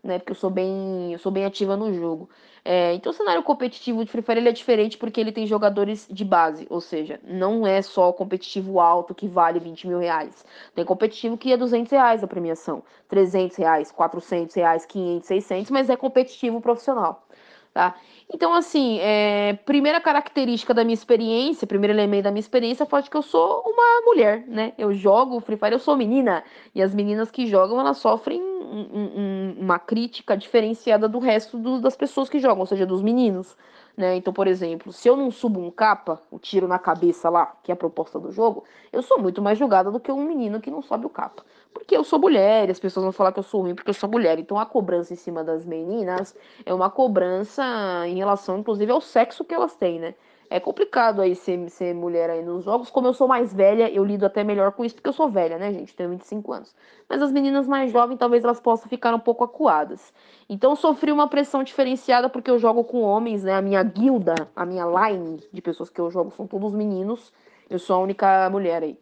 né? 0.03 0.19
Porque 0.19 0.31
eu 0.31 0.36
sou 0.36 0.50
bem, 0.50 1.13
eu 1.13 1.19
sou 1.19 1.31
bem 1.31 1.46
ativa 1.46 1.77
no 1.77 1.93
jogo. 1.93 2.29
É, 2.65 2.93
então 2.93 3.12
o 3.12 3.15
cenário 3.15 3.41
competitivo 3.41 4.03
de 4.03 4.12
Free 4.12 4.22
Fire 4.22 4.39
ele 4.39 4.50
é 4.50 4.51
diferente 4.51 4.98
porque 4.98 5.19
ele 5.22 5.31
tem 5.31 5.48
jogadores 5.48 6.05
de 6.12 6.25
base, 6.25 6.67
ou 6.69 6.81
seja, 6.81 7.19
não 7.24 7.65
é 7.65 7.81
só 7.81 8.12
competitivo 8.12 8.79
alto 8.81 9.15
que 9.15 9.27
vale 9.27 9.60
20 9.60 9.88
mil 9.88 10.00
reais. 10.00 10.46
Tem 10.75 10.84
competitivo 10.84 11.38
que 11.38 11.53
é 11.53 11.58
200 11.58 11.91
reais 11.91 12.24
a 12.24 12.27
premiação, 12.27 12.84
300 13.08 13.58
reais, 13.58 13.91
400 13.91 14.53
reais, 14.55 14.86
500, 14.86 15.27
600, 15.27 15.72
mas 15.72 15.89
é 15.89 15.96
competitivo 15.96 16.60
profissional, 16.60 17.25
tá? 17.73 17.95
Então, 18.31 18.53
assim, 18.53 18.99
é, 18.99 19.53
primeira 19.65 19.99
característica 19.99 20.73
da 20.73 20.83
minha 20.83 20.93
experiência, 20.93 21.65
primeiro 21.67 21.93
elemento 21.93 22.23
da 22.25 22.31
minha 22.31 22.39
experiência, 22.39 22.83
é 22.83 23.01
que 23.01 23.17
eu 23.17 23.21
sou 23.21 23.63
uma 23.65 24.01
mulher, 24.05 24.45
né? 24.47 24.73
Eu 24.77 24.93
jogo 24.93 25.39
Free 25.39 25.57
Fire, 25.57 25.73
eu 25.73 25.79
sou 25.79 25.97
menina. 25.97 26.43
E 26.75 26.81
as 26.81 26.93
meninas 26.93 27.31
que 27.31 27.47
jogam, 27.47 27.79
elas 27.79 27.97
sofrem 27.97 28.41
um, 28.41 28.88
um, 28.93 29.55
uma 29.59 29.79
crítica 29.79 30.38
diferenciada 30.38 31.07
do 31.07 31.19
resto 31.19 31.57
do, 31.57 31.79
das 31.81 31.95
pessoas 31.95 32.29
que 32.29 32.39
jogam, 32.39 32.59
ou 32.59 32.65
seja, 32.65 32.85
dos 32.85 33.01
meninos. 33.01 33.57
Né? 33.97 34.15
Então, 34.15 34.31
por 34.31 34.47
exemplo, 34.47 34.93
se 34.93 35.09
eu 35.09 35.17
não 35.17 35.29
subo 35.29 35.59
um 35.59 35.69
capa, 35.69 36.21
o 36.31 36.39
tiro 36.39 36.67
na 36.67 36.79
cabeça 36.79 37.29
lá, 37.29 37.57
que 37.63 37.71
é 37.71 37.73
a 37.73 37.77
proposta 37.77 38.17
do 38.17 38.31
jogo, 38.31 38.63
eu 38.93 39.01
sou 39.01 39.19
muito 39.19 39.41
mais 39.41 39.57
julgada 39.57 39.91
do 39.91 39.99
que 39.99 40.11
um 40.11 40.23
menino 40.23 40.61
que 40.61 40.71
não 40.71 40.81
sobe 40.81 41.05
o 41.05 41.09
capa. 41.09 41.43
Porque 41.73 41.95
eu 41.95 42.03
sou 42.03 42.19
mulher, 42.19 42.67
e 42.67 42.71
as 42.71 42.79
pessoas 42.79 43.03
vão 43.03 43.11
falar 43.11 43.31
que 43.31 43.39
eu 43.39 43.43
sou 43.43 43.61
ruim 43.61 43.75
porque 43.75 43.89
eu 43.89 43.93
sou 43.93 44.09
mulher. 44.09 44.39
Então 44.39 44.57
a 44.59 44.65
cobrança 44.65 45.13
em 45.13 45.17
cima 45.17 45.43
das 45.43 45.65
meninas 45.65 46.35
é 46.65 46.73
uma 46.73 46.89
cobrança 46.89 47.63
em 48.07 48.15
relação, 48.17 48.57
inclusive, 48.57 48.91
ao 48.91 49.01
sexo 49.01 49.43
que 49.43 49.53
elas 49.53 49.75
têm, 49.75 49.99
né? 49.99 50.15
É 50.51 50.59
complicado 50.59 51.21
aí 51.21 51.35
ser, 51.35 51.69
ser 51.69 51.93
mulher 51.93 52.27
aí 52.27 52.41
nos 52.41 52.63
jogos. 52.63 52.89
Como 52.89 53.05
eu 53.07 53.13
sou 53.13 53.27
mais 53.27 53.53
velha, 53.53 53.88
eu 53.91 54.03
lido 54.03 54.25
até 54.25 54.43
melhor 54.43 54.71
com 54.71 54.83
isso, 54.83 54.95
porque 54.95 55.07
eu 55.07 55.13
sou 55.13 55.29
velha, 55.29 55.59
né, 55.59 55.71
gente? 55.71 55.95
Tenho 55.95 56.09
25 56.09 56.51
anos. 56.51 56.75
Mas 57.07 57.21
as 57.21 57.31
meninas 57.31 57.67
mais 57.67 57.91
jovens, 57.91 58.17
talvez 58.17 58.43
elas 58.43 58.59
possam 58.59 58.89
ficar 58.89 59.13
um 59.13 59.19
pouco 59.19 59.43
acuadas. 59.43 60.11
Então, 60.49 60.75
sofri 60.75 61.11
uma 61.11 61.27
pressão 61.27 61.63
diferenciada 61.63 62.29
porque 62.29 62.49
eu 62.49 62.57
jogo 62.57 62.83
com 62.83 63.01
homens, 63.01 63.43
né? 63.43 63.53
A 63.53 63.61
minha 63.61 63.83
guilda, 63.83 64.33
a 64.55 64.65
minha 64.65 64.85
line 64.85 65.39
de 65.53 65.61
pessoas 65.61 65.88
que 65.88 66.01
eu 66.01 66.09
jogo 66.09 66.31
são 66.31 66.47
todos 66.47 66.73
meninos. 66.73 67.31
Eu 67.69 67.77
sou 67.77 67.97
a 67.97 67.99
única 67.99 68.49
mulher 68.49 68.81
aí. 68.81 68.97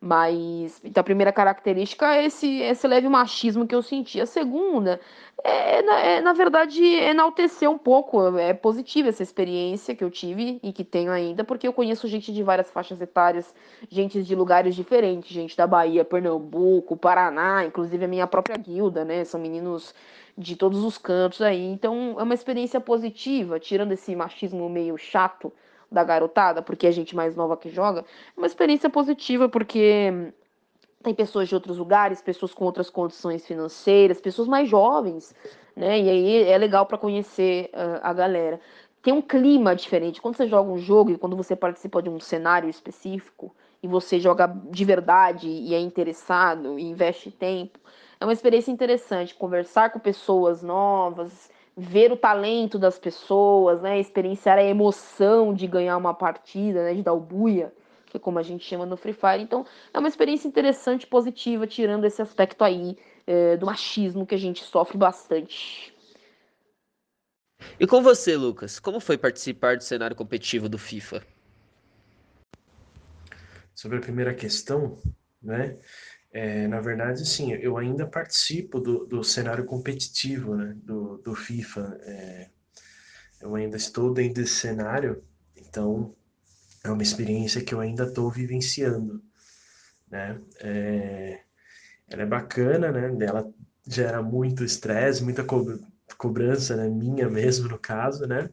Mas 0.00 0.80
então, 0.84 1.00
a 1.00 1.04
primeira 1.04 1.32
característica 1.32 2.14
é 2.14 2.26
esse, 2.26 2.60
esse 2.60 2.86
leve 2.86 3.08
machismo 3.08 3.66
que 3.66 3.74
eu 3.74 3.82
senti. 3.82 4.20
A 4.20 4.26
segunda 4.26 5.00
é, 5.42 6.16
é, 6.16 6.20
na 6.20 6.32
verdade, 6.32 6.82
enaltecer 6.84 7.70
um 7.70 7.78
pouco. 7.78 8.36
É 8.36 8.52
positiva 8.52 9.08
essa 9.08 9.22
experiência 9.22 9.94
que 9.94 10.04
eu 10.04 10.10
tive 10.10 10.58
e 10.62 10.72
que 10.72 10.84
tenho 10.84 11.10
ainda, 11.10 11.44
porque 11.44 11.66
eu 11.66 11.72
conheço 11.72 12.08
gente 12.08 12.32
de 12.32 12.42
várias 12.42 12.70
faixas 12.70 13.00
etárias, 13.00 13.54
gente 13.88 14.22
de 14.22 14.34
lugares 14.34 14.74
diferentes, 14.74 15.30
gente 15.30 15.56
da 15.56 15.66
Bahia, 15.66 16.04
Pernambuco, 16.04 16.96
Paraná, 16.96 17.64
inclusive 17.64 18.04
a 18.04 18.08
minha 18.08 18.26
própria 18.26 18.56
guilda, 18.56 19.04
né? 19.04 19.24
São 19.24 19.40
meninos 19.40 19.94
de 20.36 20.56
todos 20.56 20.84
os 20.84 20.98
cantos 20.98 21.40
aí. 21.40 21.64
Então 21.64 22.16
é 22.18 22.22
uma 22.22 22.34
experiência 22.34 22.80
positiva, 22.80 23.58
tirando 23.58 23.92
esse 23.92 24.14
machismo 24.14 24.68
meio 24.68 24.96
chato 24.98 25.52
da 25.90 26.02
garotada, 26.04 26.62
porque 26.62 26.86
é 26.86 26.92
gente 26.92 27.14
mais 27.14 27.36
nova 27.36 27.56
que 27.56 27.68
joga, 27.68 28.00
é 28.00 28.04
uma 28.40 28.46
experiência 28.46 28.90
positiva, 28.90 29.48
porque 29.48 30.32
tem 31.02 31.14
pessoas 31.14 31.48
de 31.48 31.54
outros 31.54 31.78
lugares, 31.78 32.20
pessoas 32.20 32.52
com 32.52 32.64
outras 32.64 32.90
condições 32.90 33.46
financeiras, 33.46 34.20
pessoas 34.20 34.48
mais 34.48 34.68
jovens, 34.68 35.34
né? 35.76 36.00
E 36.00 36.10
aí 36.10 36.42
é 36.42 36.58
legal 36.58 36.86
para 36.86 36.98
conhecer 36.98 37.70
uh, 37.72 38.00
a 38.02 38.12
galera. 38.12 38.60
Tem 39.02 39.14
um 39.14 39.22
clima 39.22 39.76
diferente. 39.76 40.20
Quando 40.20 40.36
você 40.36 40.48
joga 40.48 40.68
um 40.68 40.78
jogo 40.78 41.12
e 41.12 41.16
quando 41.16 41.36
você 41.36 41.54
participa 41.54 42.02
de 42.02 42.08
um 42.08 42.18
cenário 42.18 42.68
específico 42.68 43.54
e 43.80 43.86
você 43.86 44.18
joga 44.18 44.48
de 44.48 44.84
verdade 44.84 45.46
e 45.46 45.74
é 45.74 45.78
interessado 45.78 46.76
e 46.76 46.82
investe 46.82 47.30
tempo, 47.30 47.78
é 48.18 48.24
uma 48.24 48.32
experiência 48.32 48.72
interessante 48.72 49.34
conversar 49.34 49.90
com 49.90 50.00
pessoas 50.00 50.60
novas, 50.62 51.50
ver 51.76 52.10
o 52.10 52.16
talento 52.16 52.78
das 52.78 52.98
pessoas, 52.98 53.82
né? 53.82 54.00
Experienciar 54.00 54.58
a 54.58 54.62
emoção 54.62 55.52
de 55.52 55.66
ganhar 55.66 55.96
uma 55.96 56.14
partida, 56.14 56.84
né? 56.84 56.94
De 56.94 57.02
dar 57.02 57.12
o 57.12 57.20
buia, 57.20 57.72
que 58.06 58.16
é 58.16 58.20
como 58.20 58.38
a 58.38 58.42
gente 58.42 58.64
chama 58.64 58.86
no 58.86 58.96
Free 58.96 59.12
Fire. 59.12 59.42
Então, 59.42 59.66
é 59.92 59.98
uma 59.98 60.08
experiência 60.08 60.48
interessante, 60.48 61.06
positiva, 61.06 61.66
tirando 61.66 62.04
esse 62.04 62.22
aspecto 62.22 62.64
aí 62.64 62.96
é, 63.26 63.56
do 63.56 63.66
machismo 63.66 64.26
que 64.26 64.34
a 64.34 64.38
gente 64.38 64.64
sofre 64.64 64.96
bastante. 64.96 65.94
E 67.78 67.86
com 67.86 68.02
você, 68.02 68.36
Lucas, 68.36 68.78
como 68.78 69.00
foi 69.00 69.18
participar 69.18 69.76
do 69.76 69.82
cenário 69.82 70.16
competitivo 70.16 70.68
do 70.68 70.78
FIFA? 70.78 71.22
Sobre 73.74 73.98
a 73.98 74.00
primeira 74.00 74.32
questão, 74.32 74.96
né? 75.42 75.76
É, 76.36 76.68
na 76.68 76.82
verdade, 76.82 77.26
sim, 77.26 77.54
eu 77.54 77.78
ainda 77.78 78.06
participo 78.06 78.78
do, 78.78 79.06
do 79.06 79.24
cenário 79.24 79.64
competitivo 79.64 80.54
né, 80.54 80.76
do, 80.84 81.16
do 81.16 81.34
FIFA. 81.34 81.98
É, 82.02 82.50
eu 83.40 83.54
ainda 83.54 83.78
estou 83.78 84.12
dentro 84.12 84.42
desse 84.42 84.56
cenário, 84.56 85.24
então 85.56 86.14
é 86.84 86.90
uma 86.90 87.02
experiência 87.02 87.64
que 87.64 87.72
eu 87.72 87.80
ainda 87.80 88.04
estou 88.04 88.30
vivenciando. 88.30 89.24
Né? 90.10 90.38
É, 90.60 91.40
ela 92.06 92.22
é 92.24 92.26
bacana, 92.26 92.92
né? 92.92 93.26
Ela 93.26 93.50
gera 93.86 94.22
muito 94.22 94.62
estresse, 94.62 95.24
muita 95.24 95.42
co 95.42 95.64
cobrança, 96.18 96.76
né? 96.76 96.86
minha 96.86 97.30
mesmo 97.30 97.66
no 97.66 97.78
caso, 97.78 98.26
né? 98.26 98.50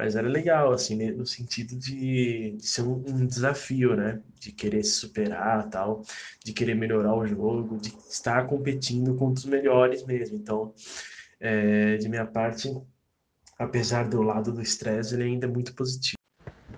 Mas 0.00 0.16
era 0.16 0.26
legal, 0.26 0.72
assim, 0.72 1.10
no 1.10 1.26
sentido 1.26 1.76
de, 1.76 2.52
de 2.52 2.66
ser 2.66 2.80
um, 2.80 3.04
um, 3.06 3.26
desafio, 3.26 3.94
né? 3.94 4.18
De 4.38 4.50
querer 4.50 4.82
se 4.82 4.92
superar, 4.92 5.68
tal, 5.68 6.02
de 6.42 6.54
querer 6.54 6.74
melhorar 6.74 7.14
o 7.14 7.26
jogo, 7.26 7.76
de 7.76 7.90
estar 8.08 8.46
competindo 8.46 9.14
contra 9.16 9.40
os 9.40 9.44
melhores 9.44 10.02
mesmo. 10.06 10.38
Então, 10.38 10.72
é, 11.38 11.98
de 11.98 12.08
minha 12.08 12.24
parte, 12.24 12.74
apesar 13.58 14.08
do 14.08 14.22
lado 14.22 14.50
do 14.50 14.62
estresse, 14.62 15.12
ele 15.14 15.24
ainda 15.24 15.46
é 15.46 15.50
muito 15.50 15.74
positivo. 15.74 16.16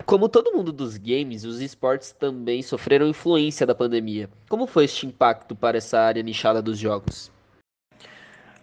Como 0.05 0.27
todo 0.27 0.51
mundo 0.51 0.73
dos 0.73 0.97
games, 0.97 1.45
os 1.45 1.61
esportes 1.61 2.11
também 2.11 2.61
sofreram 2.61 3.07
influência 3.07 3.65
da 3.65 3.73
pandemia. 3.73 4.29
Como 4.49 4.67
foi 4.67 4.83
este 4.83 5.07
impacto 5.07 5.55
para 5.55 5.77
essa 5.77 5.97
área 5.97 6.21
nichada 6.21 6.61
dos 6.61 6.77
jogos? 6.77 7.31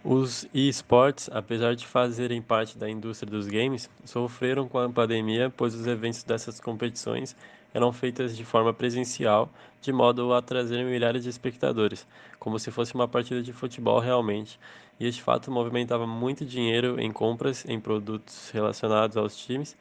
Os 0.03 0.47
esportes, 0.51 1.29
apesar 1.31 1.75
de 1.75 1.85
fazerem 1.85 2.41
parte 2.41 2.75
da 2.75 2.89
indústria 2.89 3.29
dos 3.29 3.45
games, 3.45 3.87
sofreram 4.03 4.67
com 4.67 4.79
a 4.79 4.89
pandemia, 4.89 5.53
pois 5.55 5.75
os 5.75 5.85
eventos 5.85 6.23
dessas 6.23 6.59
competições 6.59 7.35
eram 7.71 7.93
feitas 7.93 8.35
de 8.35 8.43
forma 8.43 8.73
presencial, 8.73 9.47
de 9.79 9.93
modo 9.93 10.33
a 10.33 10.41
trazerem 10.41 10.85
milhares 10.85 11.21
de 11.21 11.29
espectadores, 11.29 12.07
como 12.39 12.57
se 12.57 12.71
fosse 12.71 12.95
uma 12.95 13.07
partida 13.07 13.43
de 13.43 13.53
futebol 13.53 13.99
realmente. 13.99 14.59
E 14.99 15.05
este 15.05 15.21
fato 15.21 15.51
movimentava 15.51 16.07
muito 16.07 16.43
dinheiro 16.43 16.99
em 16.99 17.11
compras 17.11 17.63
em 17.69 17.79
produtos 17.79 18.49
relacionados 18.49 19.15
aos 19.17 19.37
times 19.37 19.77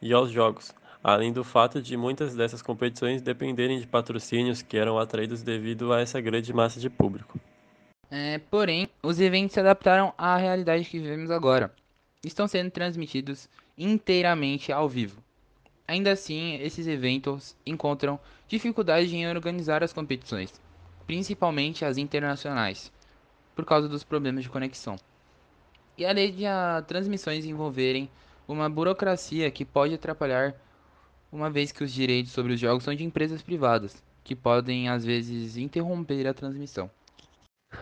e 0.00 0.14
aos 0.14 0.30
jogos, 0.30 0.74
além 1.04 1.30
do 1.30 1.44
fato 1.44 1.82
de 1.82 1.94
muitas 1.94 2.34
dessas 2.34 2.62
competições 2.62 3.20
dependerem 3.20 3.78
de 3.78 3.86
patrocínios 3.86 4.62
que 4.62 4.78
eram 4.78 4.98
atraídos 4.98 5.42
devido 5.42 5.92
a 5.92 6.00
essa 6.00 6.22
grande 6.22 6.54
massa 6.54 6.80
de 6.80 6.88
público. 6.88 7.38
É, 8.14 8.36
porém, 8.50 8.90
os 9.02 9.18
eventos 9.18 9.54
se 9.54 9.60
adaptaram 9.60 10.12
à 10.18 10.36
realidade 10.36 10.84
que 10.84 10.98
vivemos 10.98 11.30
agora. 11.30 11.74
Estão 12.22 12.46
sendo 12.46 12.70
transmitidos 12.70 13.48
inteiramente 13.76 14.70
ao 14.70 14.86
vivo. 14.86 15.24
Ainda 15.88 16.12
assim, 16.12 16.56
esses 16.56 16.86
eventos 16.86 17.56
encontram 17.64 18.20
dificuldade 18.46 19.16
em 19.16 19.26
organizar 19.26 19.82
as 19.82 19.94
competições, 19.94 20.52
principalmente 21.06 21.86
as 21.86 21.96
internacionais, 21.96 22.92
por 23.56 23.64
causa 23.64 23.88
dos 23.88 24.04
problemas 24.04 24.44
de 24.44 24.50
conexão. 24.50 24.96
E 25.96 26.04
além 26.04 26.34
de 26.34 26.44
as 26.44 26.84
transmissões 26.84 27.46
envolverem 27.46 28.10
uma 28.46 28.68
burocracia 28.68 29.50
que 29.50 29.64
pode 29.64 29.94
atrapalhar, 29.94 30.54
uma 31.32 31.48
vez 31.48 31.72
que 31.72 31.82
os 31.82 31.90
direitos 31.90 32.32
sobre 32.32 32.52
os 32.52 32.60
jogos 32.60 32.84
são 32.84 32.94
de 32.94 33.04
empresas 33.04 33.40
privadas, 33.40 34.04
que 34.22 34.36
podem 34.36 34.90
às 34.90 35.02
vezes 35.02 35.56
interromper 35.56 36.26
a 36.26 36.34
transmissão. 36.34 36.90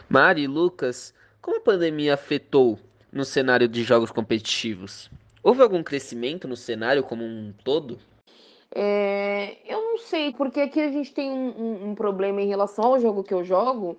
Mari, 0.09 0.47
Lucas, 0.47 1.15
como 1.41 1.59
a 1.59 1.61
pandemia 1.61 2.15
afetou 2.15 2.79
no 3.13 3.25
cenário 3.25 3.69
de 3.69 3.83
jogos 3.83 4.11
competitivos? 4.11 5.11
Houve 5.43 5.63
algum 5.63 5.83
crescimento 5.83 6.47
no 6.47 6.57
cenário 6.57 7.03
como 7.03 7.25
um 7.25 7.53
todo? 7.65 7.99
É, 8.73 9.57
eu 9.67 9.81
não 9.81 9.99
sei, 9.99 10.33
porque 10.33 10.61
aqui 10.61 10.81
a 10.81 10.91
gente 10.91 11.13
tem 11.13 11.31
um, 11.31 11.49
um, 11.49 11.91
um, 11.91 11.95
problema 11.95 12.41
em 12.41 12.47
relação 12.47 12.85
ao 12.85 13.01
jogo 13.01 13.25
que 13.25 13.35
eu 13.35 13.43
jogo, 13.43 13.99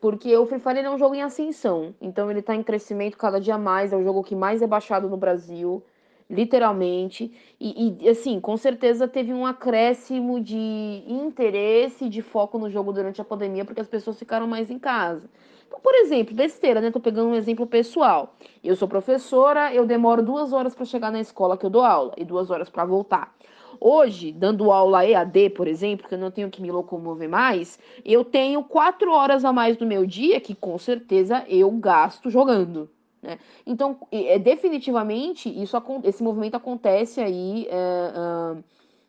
porque 0.00 0.36
o 0.36 0.46
Free 0.46 0.58
Fire 0.58 0.78
é 0.78 0.90
um 0.90 0.98
jogo 0.98 1.14
em 1.14 1.22
ascensão, 1.22 1.94
então 2.00 2.30
ele 2.30 2.40
está 2.40 2.54
em 2.54 2.62
crescimento 2.62 3.16
cada 3.16 3.40
dia 3.40 3.56
mais, 3.56 3.92
é 3.92 3.96
o 3.96 4.04
jogo 4.04 4.22
que 4.22 4.34
mais 4.34 4.60
é 4.60 4.66
baixado 4.66 5.08
no 5.08 5.16
Brasil, 5.16 5.82
literalmente, 6.30 7.32
e, 7.58 7.96
e 8.00 8.08
assim, 8.08 8.40
com 8.40 8.56
certeza 8.56 9.08
teve 9.08 9.34
um 9.34 9.44
acréscimo 9.44 10.40
de 10.40 11.02
interesse, 11.08 12.08
de 12.08 12.22
foco 12.22 12.56
no 12.56 12.70
jogo 12.70 12.92
durante 12.92 13.20
a 13.20 13.24
pandemia, 13.24 13.64
porque 13.64 13.80
as 13.80 13.88
pessoas 13.88 14.18
ficaram 14.18 14.46
mais 14.46 14.70
em 14.70 14.78
casa. 14.78 15.28
Então, 15.66 15.80
por 15.80 15.94
exemplo, 15.94 16.34
besteira, 16.34 16.80
né? 16.80 16.90
Tô 16.90 17.00
pegando 17.00 17.30
um 17.30 17.34
exemplo 17.34 17.66
pessoal. 17.66 18.34
Eu 18.62 18.76
sou 18.76 18.86
professora, 18.86 19.74
eu 19.74 19.84
demoro 19.84 20.22
duas 20.22 20.52
horas 20.52 20.74
para 20.74 20.84
chegar 20.84 21.10
na 21.10 21.20
escola 21.20 21.56
que 21.56 21.66
eu 21.66 21.70
dou 21.70 21.82
aula 21.82 22.12
e 22.16 22.24
duas 22.24 22.50
horas 22.50 22.70
para 22.70 22.84
voltar. 22.84 23.34
Hoje, 23.80 24.32
dando 24.32 24.70
aula 24.70 25.06
EAD, 25.06 25.50
por 25.50 25.66
exemplo, 25.66 26.08
que 26.08 26.14
eu 26.14 26.18
não 26.18 26.30
tenho 26.30 26.50
que 26.50 26.60
me 26.60 26.70
locomover 26.70 27.28
mais, 27.28 27.78
eu 28.04 28.24
tenho 28.24 28.62
quatro 28.62 29.12
horas 29.12 29.44
a 29.44 29.52
mais 29.52 29.76
do 29.76 29.86
meu 29.86 30.06
dia 30.06 30.40
que 30.40 30.54
com 30.54 30.76
certeza 30.76 31.44
eu 31.48 31.70
gasto 31.72 32.30
jogando 32.30 32.90
Né? 33.22 33.38
Então, 33.66 33.98
é, 34.10 34.38
definitivamente, 34.38 35.48
isso, 35.48 35.76
esse 36.04 36.22
movimento 36.22 36.56
acontece 36.56 37.20
aí 37.20 37.66
é, 37.68 37.74
é, 37.74 38.62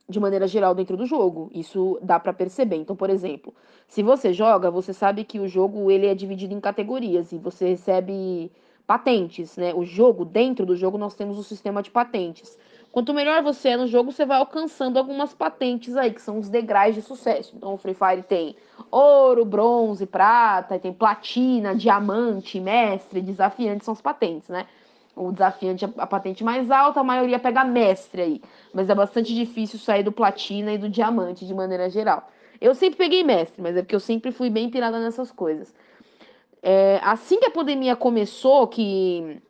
de 0.10 0.20
maneira 0.20 0.48
geral 0.48 0.76
dentro 0.76 0.98
do 0.98 1.06
jogo. 1.06 1.50
Isso 1.54 1.98
dá 2.02 2.20
para 2.20 2.34
perceber. 2.34 2.76
Então, 2.76 2.96
por 2.96 3.10
exemplo, 3.10 3.54
se 3.88 4.04
você 4.04 4.34
joga, 4.34 4.70
você 4.70 4.94
sabe 4.94 5.24
que 5.24 5.40
o 5.40 5.48
jogo 5.48 5.90
ele 5.90 6.08
é 6.08 6.16
dividido 6.16 6.54
em 6.54 6.60
categorias 6.60 7.32
e 7.32 7.38
você 7.38 7.70
recebe 7.70 8.52
patentes, 8.86 9.56
né? 9.56 9.74
O 9.74 9.86
jogo, 9.86 10.26
dentro 10.26 10.66
do 10.66 10.76
jogo, 10.76 10.98
nós 10.98 11.16
temos 11.16 11.38
o 11.38 11.44
sistema 11.44 11.82
de 11.82 11.90
patentes. 11.90 12.58
Quanto 12.92 13.14
melhor 13.14 13.42
você 13.42 13.70
é 13.70 13.78
no 13.78 13.88
jogo, 13.88 14.12
você 14.12 14.26
vai 14.26 14.38
alcançando 14.38 15.00
algumas 15.00 15.34
patentes 15.34 15.96
aí, 15.96 16.12
que 16.12 16.22
são 16.22 16.40
os 16.40 16.50
degraus 16.50 16.94
de 16.94 17.02
sucesso. 17.02 17.54
Então, 17.56 17.74
o 17.74 17.78
Free 17.78 17.94
Fire 17.94 18.22
tem 18.22 18.56
ouro, 18.90 19.46
bronze, 19.46 20.06
prata, 20.06 20.78
tem 20.78 20.92
platina, 20.92 21.74
diamante, 21.74 22.60
mestre, 22.60 23.22
desafiante, 23.22 23.86
são 23.86 23.94
as 23.94 24.02
patentes, 24.02 24.50
né? 24.50 24.66
O 25.16 25.32
desafiante 25.32 25.86
é 25.86 25.90
a 25.98 26.08
patente 26.08 26.44
mais 26.44 26.70
alta, 26.70 27.00
a 27.00 27.04
maioria 27.04 27.40
pega 27.40 27.64
mestre 27.64 28.22
aí. 28.22 28.42
Mas 28.74 28.90
é 28.90 28.96
bastante 28.96 29.34
difícil 29.34 29.80
sair 29.80 30.04
do 30.04 30.12
platina 30.12 30.74
e 30.74 30.78
do 30.78 30.90
diamante 30.90 31.46
de 31.46 31.54
maneira 31.54 31.90
geral. 31.90 32.30
Eu 32.60 32.76
sempre 32.76 32.98
peguei 32.98 33.24
mestre, 33.24 33.62
mas 33.62 33.76
é 33.76 33.82
porque 33.82 33.96
eu 33.96 34.00
sempre 34.00 34.32
fui 34.32 34.50
bem 34.50 34.70
pirada 34.70 35.00
nessas 35.00 35.32
coisas. 35.32 35.74
É, 36.62 37.00
assim 37.04 37.40
que 37.40 37.46
a 37.46 37.52
pandemia 37.52 37.96
começou, 37.96 38.68
que 38.68 39.42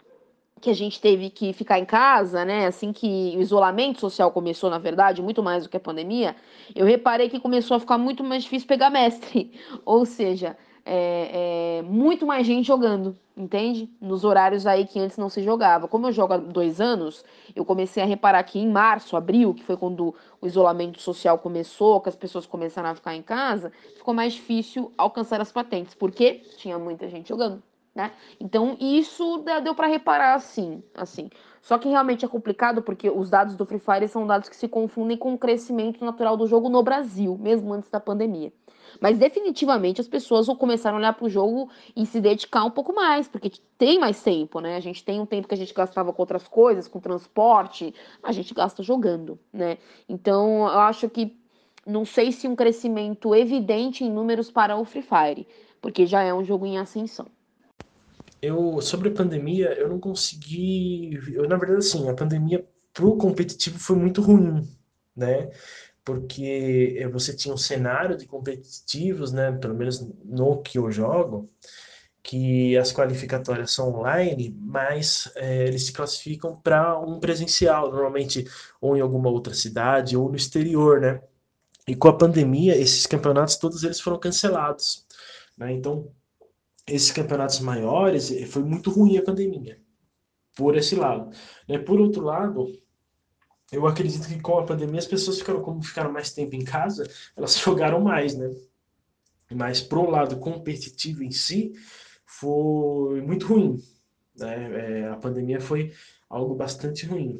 que 0.61 0.69
a 0.69 0.75
gente 0.75 1.01
teve 1.01 1.29
que 1.29 1.51
ficar 1.53 1.79
em 1.79 1.85
casa, 1.85 2.45
né? 2.45 2.67
Assim 2.67 2.93
que 2.93 3.33
o 3.35 3.41
isolamento 3.41 3.99
social 3.99 4.31
começou, 4.31 4.69
na 4.69 4.77
verdade, 4.77 5.21
muito 5.21 5.41
mais 5.41 5.63
do 5.63 5.69
que 5.69 5.77
a 5.77 5.79
pandemia, 5.79 6.35
eu 6.75 6.85
reparei 6.85 7.27
que 7.27 7.39
começou 7.39 7.75
a 7.75 7.79
ficar 7.79 7.97
muito 7.97 8.23
mais 8.23 8.43
difícil 8.43 8.67
pegar 8.67 8.89
mestre. 8.89 9.51
Ou 9.83 10.05
seja, 10.05 10.55
é, 10.85 11.79
é, 11.79 11.81
muito 11.81 12.25
mais 12.25 12.45
gente 12.45 12.67
jogando, 12.67 13.17
entende? 13.35 13.89
Nos 13.99 14.23
horários 14.23 14.67
aí 14.67 14.85
que 14.85 14.99
antes 14.99 15.17
não 15.17 15.29
se 15.29 15.41
jogava. 15.43 15.87
Como 15.87 16.07
eu 16.07 16.11
jogo 16.11 16.33
há 16.33 16.37
dois 16.37 16.79
anos, 16.79 17.25
eu 17.55 17.65
comecei 17.65 18.01
a 18.03 18.05
reparar 18.05 18.43
que 18.43 18.59
em 18.59 18.69
março, 18.69 19.17
abril, 19.17 19.53
que 19.55 19.63
foi 19.63 19.75
quando 19.75 20.13
o 20.39 20.47
isolamento 20.47 21.01
social 21.01 21.39
começou, 21.39 21.99
que 22.01 22.09
as 22.09 22.15
pessoas 22.15 22.45
começaram 22.45 22.89
a 22.89 22.95
ficar 22.95 23.15
em 23.15 23.23
casa, 23.23 23.71
ficou 23.97 24.13
mais 24.13 24.33
difícil 24.33 24.91
alcançar 24.97 25.41
as 25.41 25.51
patentes, 25.51 25.95
porque 25.95 26.41
tinha 26.57 26.77
muita 26.77 27.09
gente 27.09 27.29
jogando 27.29 27.63
né? 27.93 28.11
Então 28.39 28.77
isso 28.79 29.43
deu 29.63 29.75
para 29.75 29.87
reparar 29.87 30.35
assim, 30.35 30.81
assim. 30.95 31.29
Só 31.61 31.77
que 31.77 31.89
realmente 31.89 32.25
é 32.25 32.27
complicado 32.27 32.81
porque 32.81 33.09
os 33.09 33.29
dados 33.29 33.55
do 33.55 33.65
Free 33.65 33.79
Fire 33.79 34.07
são 34.07 34.25
dados 34.25 34.49
que 34.49 34.55
se 34.55 34.67
confundem 34.67 35.17
com 35.17 35.33
o 35.33 35.37
crescimento 35.37 36.03
natural 36.03 36.35
do 36.35 36.47
jogo 36.47 36.69
no 36.69 36.81
Brasil, 36.81 37.37
mesmo 37.37 37.73
antes 37.73 37.89
da 37.89 37.99
pandemia. 37.99 38.51
Mas 38.99 39.17
definitivamente 39.17 40.01
as 40.01 40.07
pessoas 40.07 40.47
vão 40.47 40.55
começar 40.55 40.91
a 40.91 40.95
olhar 40.95 41.13
para 41.13 41.25
o 41.25 41.29
jogo 41.29 41.69
e 41.95 42.05
se 42.05 42.19
dedicar 42.19 42.63
um 42.63 42.71
pouco 42.71 42.93
mais, 42.93 43.27
porque 43.27 43.51
tem 43.77 43.99
mais 43.99 44.21
tempo, 44.23 44.59
né? 44.59 44.75
A 44.75 44.79
gente 44.79 45.03
tem 45.03 45.19
um 45.19 45.25
tempo 45.25 45.47
que 45.47 45.53
a 45.53 45.57
gente 45.57 45.73
gastava 45.73 46.11
com 46.11 46.21
outras 46.21 46.47
coisas, 46.47 46.87
com 46.87 46.99
transporte, 46.99 47.93
a 48.23 48.31
gente 48.31 48.53
gasta 48.53 48.81
jogando, 48.81 49.39
né? 49.53 49.77
Então 50.09 50.67
eu 50.67 50.79
acho 50.79 51.09
que 51.09 51.37
não 51.85 52.05
sei 52.05 52.31
se 52.31 52.47
um 52.47 52.55
crescimento 52.55 53.35
evidente 53.35 54.03
em 54.03 54.11
números 54.11 54.49
para 54.51 54.75
o 54.75 54.85
Free 54.85 55.03
Fire, 55.03 55.47
porque 55.81 56.05
já 56.05 56.21
é 56.23 56.33
um 56.33 56.43
jogo 56.43 56.65
em 56.65 56.77
ascensão 56.77 57.27
eu 58.41 58.81
sobre 58.81 59.09
a 59.09 59.13
pandemia, 59.13 59.73
eu 59.79 59.89
não 59.89 59.99
consegui, 59.99 61.19
eu 61.33 61.47
na 61.47 61.57
verdade 61.57 61.79
assim, 61.79 62.09
a 62.09 62.13
pandemia 62.13 62.65
pro 62.93 63.17
competitivo 63.17 63.79
foi 63.79 63.95
muito 63.95 64.21
ruim, 64.21 64.67
né? 65.15 65.49
Porque 66.03 66.97
eh, 66.99 67.07
você 67.07 67.35
tinha 67.35 67.53
um 67.53 67.57
cenário 67.57 68.17
de 68.17 68.25
competitivos, 68.27 69.31
né, 69.31 69.51
pelo 69.53 69.75
menos 69.75 70.01
no 70.25 70.61
que 70.61 70.77
eu 70.79 70.91
jogo, 70.91 71.49
que 72.23 72.77
as 72.77 72.91
qualificatórias 72.93 73.71
são 73.71 73.89
online, 73.95 74.55
mas 74.59 75.31
é, 75.35 75.67
eles 75.67 75.85
se 75.85 75.93
classificam 75.93 76.55
para 76.61 76.99
um 76.99 77.19
presencial, 77.19 77.91
normalmente 77.91 78.45
ou 78.79 78.95
em 78.95 79.01
alguma 79.01 79.29
outra 79.29 79.53
cidade 79.53 80.15
ou 80.17 80.29
no 80.29 80.35
exterior, 80.35 81.01
né? 81.01 81.21
E 81.87 81.95
com 81.95 82.07
a 82.07 82.17
pandemia, 82.17 82.75
esses 82.77 83.05
campeonatos 83.07 83.57
todos 83.57 83.83
eles 83.83 83.99
foram 83.99 84.19
cancelados, 84.19 85.05
né? 85.57 85.71
Então, 85.73 86.11
esses 86.87 87.11
campeonatos 87.11 87.59
maiores, 87.59 88.31
eh, 88.31 88.45
foi 88.45 88.63
muito 88.63 88.89
ruim 88.89 89.17
a 89.17 89.23
pandemia, 89.23 89.79
por 90.55 90.75
esse 90.75 90.95
lado. 90.95 91.29
Né? 91.67 91.77
Por 91.77 91.99
outro 91.99 92.23
lado, 92.23 92.71
eu 93.71 93.87
acredito 93.87 94.27
que 94.27 94.39
com 94.39 94.59
a 94.59 94.65
pandemia 94.65 94.99
as 94.99 95.07
pessoas 95.07 95.39
ficaram, 95.39 95.61
como 95.61 95.81
ficaram 95.83 96.11
mais 96.11 96.33
tempo 96.33 96.55
em 96.55 96.63
casa, 96.63 97.09
elas 97.35 97.57
jogaram 97.59 98.01
mais, 98.01 98.35
né? 98.35 98.49
Mas 99.53 99.81
pro 99.81 100.09
lado 100.09 100.37
competitivo 100.37 101.23
em 101.23 101.31
si, 101.31 101.73
foi 102.25 103.21
muito 103.21 103.47
ruim. 103.47 103.81
Né? 104.37 105.01
É, 105.01 105.07
a 105.09 105.17
pandemia 105.17 105.59
foi 105.59 105.93
algo 106.29 106.55
bastante 106.55 107.05
ruim. 107.05 107.39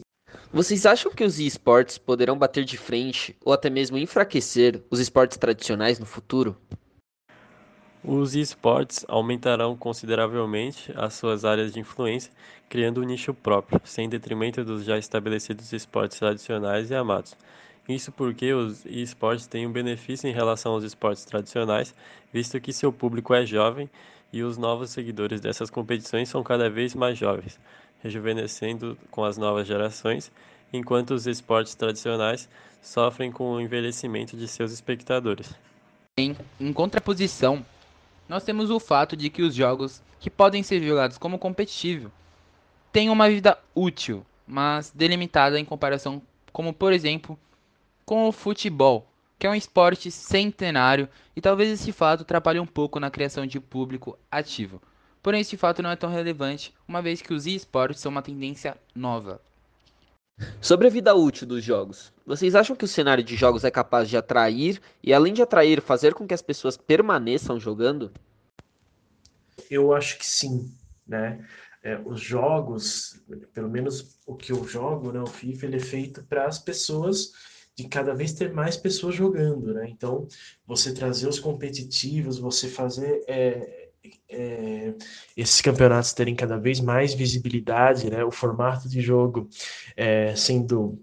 Vocês 0.51 0.85
acham 0.85 1.11
que 1.11 1.23
os 1.23 1.39
esportes 1.39 1.97
poderão 1.97 2.37
bater 2.37 2.65
de 2.65 2.77
frente 2.77 3.35
ou 3.43 3.53
até 3.53 3.69
mesmo 3.69 3.97
enfraquecer 3.97 4.83
os 4.89 4.99
esportes 4.99 5.37
tradicionais 5.37 5.99
no 5.99 6.05
futuro? 6.05 6.57
Os 8.03 8.33
esportes 8.33 9.05
aumentarão 9.07 9.77
consideravelmente 9.77 10.91
as 10.95 11.13
suas 11.13 11.45
áreas 11.45 11.71
de 11.71 11.79
influência, 11.79 12.31
criando 12.67 12.99
um 12.99 13.03
nicho 13.03 13.31
próprio, 13.31 13.79
sem 13.83 14.09
detrimento 14.09 14.65
dos 14.65 14.83
já 14.83 14.97
estabelecidos 14.97 15.71
esportes 15.71 16.17
tradicionais 16.17 16.89
e 16.89 16.95
amados. 16.95 17.37
Isso 17.87 18.11
porque 18.11 18.53
os 18.53 18.83
esportes 18.87 19.45
têm 19.45 19.67
um 19.67 19.71
benefício 19.71 20.27
em 20.27 20.33
relação 20.33 20.71
aos 20.71 20.83
esportes 20.83 21.25
tradicionais, 21.25 21.93
visto 22.33 22.59
que 22.59 22.73
seu 22.73 22.91
público 22.91 23.35
é 23.35 23.45
jovem 23.45 23.87
e 24.33 24.41
os 24.41 24.57
novos 24.57 24.89
seguidores 24.89 25.39
dessas 25.39 25.69
competições 25.69 26.27
são 26.27 26.41
cada 26.41 26.71
vez 26.71 26.95
mais 26.95 27.19
jovens, 27.19 27.59
rejuvenescendo 28.01 28.97
com 29.11 29.23
as 29.23 29.37
novas 29.37 29.67
gerações, 29.67 30.31
enquanto 30.73 31.11
os 31.11 31.27
esportes 31.27 31.75
tradicionais 31.75 32.49
sofrem 32.81 33.31
com 33.31 33.51
o 33.51 33.61
envelhecimento 33.61 34.35
de 34.35 34.47
seus 34.47 34.71
espectadores. 34.71 35.53
Em, 36.17 36.35
em 36.59 36.73
contraposição, 36.73 37.63
nós 38.27 38.43
temos 38.43 38.69
o 38.69 38.79
fato 38.79 39.15
de 39.15 39.29
que 39.29 39.41
os 39.41 39.53
jogos 39.53 40.01
que 40.19 40.29
podem 40.29 40.63
ser 40.63 40.81
jogados 40.81 41.17
como 41.17 41.39
competitivo 41.39 42.11
têm 42.91 43.09
uma 43.09 43.29
vida 43.29 43.57
útil, 43.75 44.25
mas 44.45 44.91
delimitada 44.91 45.59
em 45.59 45.65
comparação, 45.65 46.21
como 46.51 46.73
por 46.73 46.93
exemplo, 46.93 47.37
com 48.05 48.27
o 48.27 48.31
futebol, 48.31 49.07
que 49.39 49.47
é 49.47 49.49
um 49.49 49.55
esporte 49.55 50.11
centenário 50.11 51.09
e 51.35 51.41
talvez 51.41 51.69
esse 51.71 51.91
fato 51.91 52.21
atrapalhe 52.21 52.59
um 52.59 52.65
pouco 52.65 52.99
na 52.99 53.09
criação 53.09 53.45
de 53.45 53.59
público 53.59 54.17
ativo. 54.29 54.81
Porém, 55.23 55.41
esse 55.41 55.55
fato 55.55 55.81
não 55.81 55.91
é 55.91 55.95
tão 55.95 56.09
relevante, 56.09 56.73
uma 56.87 57.01
vez 57.01 57.21
que 57.21 57.33
os 57.33 57.45
esportes 57.45 58.01
são 58.01 58.11
uma 58.11 58.21
tendência 58.21 58.77
nova. 58.93 59.41
Sobre 60.61 60.87
a 60.87 60.89
vida 60.89 61.13
útil 61.15 61.47
dos 61.47 61.63
jogos, 61.63 62.13
vocês 62.25 62.55
acham 62.55 62.75
que 62.75 62.85
o 62.85 62.87
cenário 62.87 63.23
de 63.23 63.35
jogos 63.35 63.63
é 63.63 63.71
capaz 63.71 64.09
de 64.09 64.17
atrair 64.17 64.79
e, 65.03 65.13
além 65.13 65.33
de 65.33 65.41
atrair, 65.41 65.81
fazer 65.81 66.13
com 66.13 66.27
que 66.27 66.33
as 66.33 66.41
pessoas 66.41 66.77
permaneçam 66.77 67.59
jogando? 67.59 68.11
Eu 69.69 69.93
acho 69.93 70.17
que 70.17 70.25
sim, 70.25 70.71
né? 71.07 71.45
É, 71.83 71.99
os 72.05 72.21
jogos, 72.21 73.23
pelo 73.53 73.69
menos 73.69 74.19
o 74.25 74.35
que 74.35 74.51
eu 74.51 74.63
jogo, 74.67 75.11
né, 75.11 75.19
o 75.19 75.25
FIFA, 75.25 75.65
ele 75.65 75.77
é 75.77 75.79
feito 75.79 76.23
para 76.23 76.45
as 76.45 76.59
pessoas 76.59 77.31
de 77.75 77.87
cada 77.87 78.13
vez 78.13 78.33
ter 78.33 78.53
mais 78.53 78.77
pessoas 78.77 79.15
jogando, 79.15 79.73
né? 79.73 79.87
Então, 79.89 80.27
você 80.67 80.93
trazer 80.93 81.27
os 81.27 81.39
competitivos, 81.39 82.37
você 82.37 82.67
fazer 82.67 83.23
é, 83.27 83.80
é, 84.29 84.93
esses 85.35 85.61
campeonatos 85.61 86.13
terem 86.13 86.35
cada 86.35 86.57
vez 86.57 86.79
mais 86.79 87.13
visibilidade, 87.13 88.09
né? 88.09 88.23
O 88.23 88.31
formato 88.31 88.89
de 88.89 89.01
jogo 89.01 89.49
é, 89.95 90.35
sendo 90.35 90.99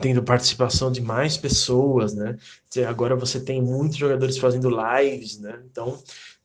tendo 0.00 0.22
participação 0.22 0.90
de 0.90 1.02
mais 1.02 1.36
pessoas, 1.36 2.14
né? 2.14 2.36
Agora 2.88 3.14
você 3.14 3.38
tem 3.38 3.60
muitos 3.60 3.98
jogadores 3.98 4.38
fazendo 4.38 4.70
lives, 4.70 5.38
né? 5.38 5.62
Então 5.70 5.98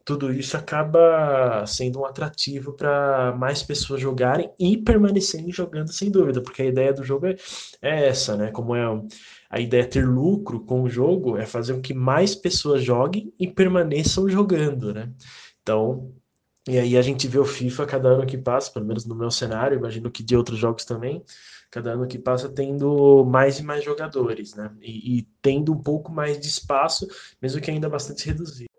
tudo 0.03 0.31
isso 0.31 0.55
acaba 0.55 1.65
sendo 1.67 1.99
um 1.99 2.05
atrativo 2.05 2.71
para 2.71 3.35
mais 3.37 3.61
pessoas 3.61 3.99
jogarem 3.99 4.49
e 4.57 4.77
permanecerem 4.77 5.51
jogando 5.51 5.91
sem 5.91 6.09
dúvida, 6.09 6.41
porque 6.41 6.61
a 6.61 6.65
ideia 6.65 6.93
do 6.93 7.03
jogo 7.03 7.25
é, 7.27 7.35
é 7.81 8.07
essa, 8.07 8.37
né? 8.37 8.49
Como 8.51 8.73
é 8.73 8.83
a 9.49 9.59
ideia 9.59 9.83
é 9.83 9.85
ter 9.85 10.05
lucro 10.05 10.61
com 10.61 10.83
o 10.83 10.89
jogo, 10.89 11.37
é 11.37 11.45
fazer 11.45 11.73
com 11.73 11.81
que 11.81 11.93
mais 11.93 12.35
pessoas 12.35 12.83
joguem 12.83 13.33
e 13.39 13.47
permaneçam 13.47 14.29
jogando, 14.29 14.93
né? 14.93 15.09
Então, 15.67 16.13
e 16.65 16.79
aí 16.79 16.95
a 16.95 17.01
gente 17.01 17.27
vê 17.27 17.37
o 17.37 17.43
FIFA 17.43 17.85
cada 17.85 18.07
ano 18.07 18.25
que 18.25 18.37
passa, 18.37 18.71
pelo 18.71 18.85
menos 18.85 19.05
no 19.05 19.13
meu 19.13 19.29
cenário, 19.29 19.77
imagino 19.77 20.09
que 20.09 20.23
de 20.23 20.33
outros 20.33 20.57
jogos 20.57 20.85
também, 20.85 21.21
cada 21.69 21.91
ano 21.91 22.07
que 22.07 22.17
passa 22.17 22.47
tendo 22.47 23.25
mais 23.25 23.59
e 23.59 23.63
mais 23.63 23.83
jogadores, 23.83 24.55
né? 24.55 24.73
E, 24.81 25.17
e 25.17 25.21
tendo 25.41 25.73
um 25.73 25.77
pouco 25.77 26.09
mais 26.09 26.39
de 26.39 26.47
espaço, 26.47 27.05
mesmo 27.41 27.59
que 27.59 27.69
ainda 27.69 27.89
bastante 27.89 28.25
reduzido. 28.27 28.69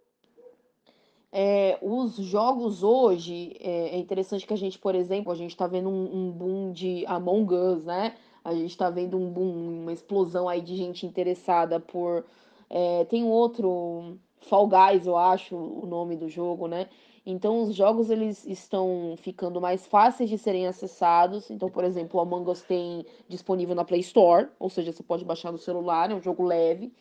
É, 1.31 1.79
os 1.83 2.17
jogos 2.17 2.83
hoje, 2.83 3.55
é, 3.61 3.91
é, 3.91 3.99
interessante 3.99 4.47
que 4.47 4.55
a 4.55 4.57
gente, 4.57 4.79
por 4.79 4.95
exemplo, 4.95 5.31
a 5.31 5.37
gente 5.37 5.51
está 5.51 5.67
vendo 5.67 5.91
um, 5.91 6.29
um, 6.29 6.31
boom 6.31 6.73
de 6.73 7.05
Among 7.05 7.55
Us, 7.55 7.85
né? 7.85 8.17
A 8.43 8.55
gente 8.55 8.71
está 8.71 8.89
vendo 8.89 9.19
um 9.19 9.31
boom, 9.31 9.83
uma 9.83 9.93
explosão 9.93 10.49
aí 10.49 10.63
de 10.63 10.75
gente 10.75 11.05
interessada 11.05 11.79
por. 11.79 12.25
É, 12.71 13.05
tem 13.05 13.25
outro 13.25 14.19
Fall 14.41 14.69
Guys, 14.69 15.07
eu 15.07 15.17
acho 15.17 15.57
o 15.57 15.87
nome 15.87 16.17
do 16.17 16.29
jogo, 16.29 16.67
né? 16.67 16.89
Então 17.25 17.63
os 17.63 17.75
jogos 17.75 18.09
eles 18.09 18.47
estão 18.47 19.15
ficando 19.19 19.61
mais 19.61 19.87
fáceis 19.87 20.31
de 20.31 20.39
serem 20.39 20.67
acessados. 20.67 21.51
Então, 21.51 21.69
por 21.69 21.85
exemplo, 21.85 22.19
o 22.19 22.23
Among 22.23 22.51
Us 22.51 22.63
tem 22.63 23.05
disponível 23.29 23.75
na 23.75 23.85
Play 23.85 24.01
Store, 24.01 24.49
ou 24.59 24.71
seja, 24.71 24.93
você 24.93 25.03
pode 25.03 25.25
baixar 25.25 25.53
no 25.53 25.59
celular, 25.59 26.11
é 26.11 26.15
um 26.15 26.23
jogo 26.23 26.43
leve. 26.43 26.93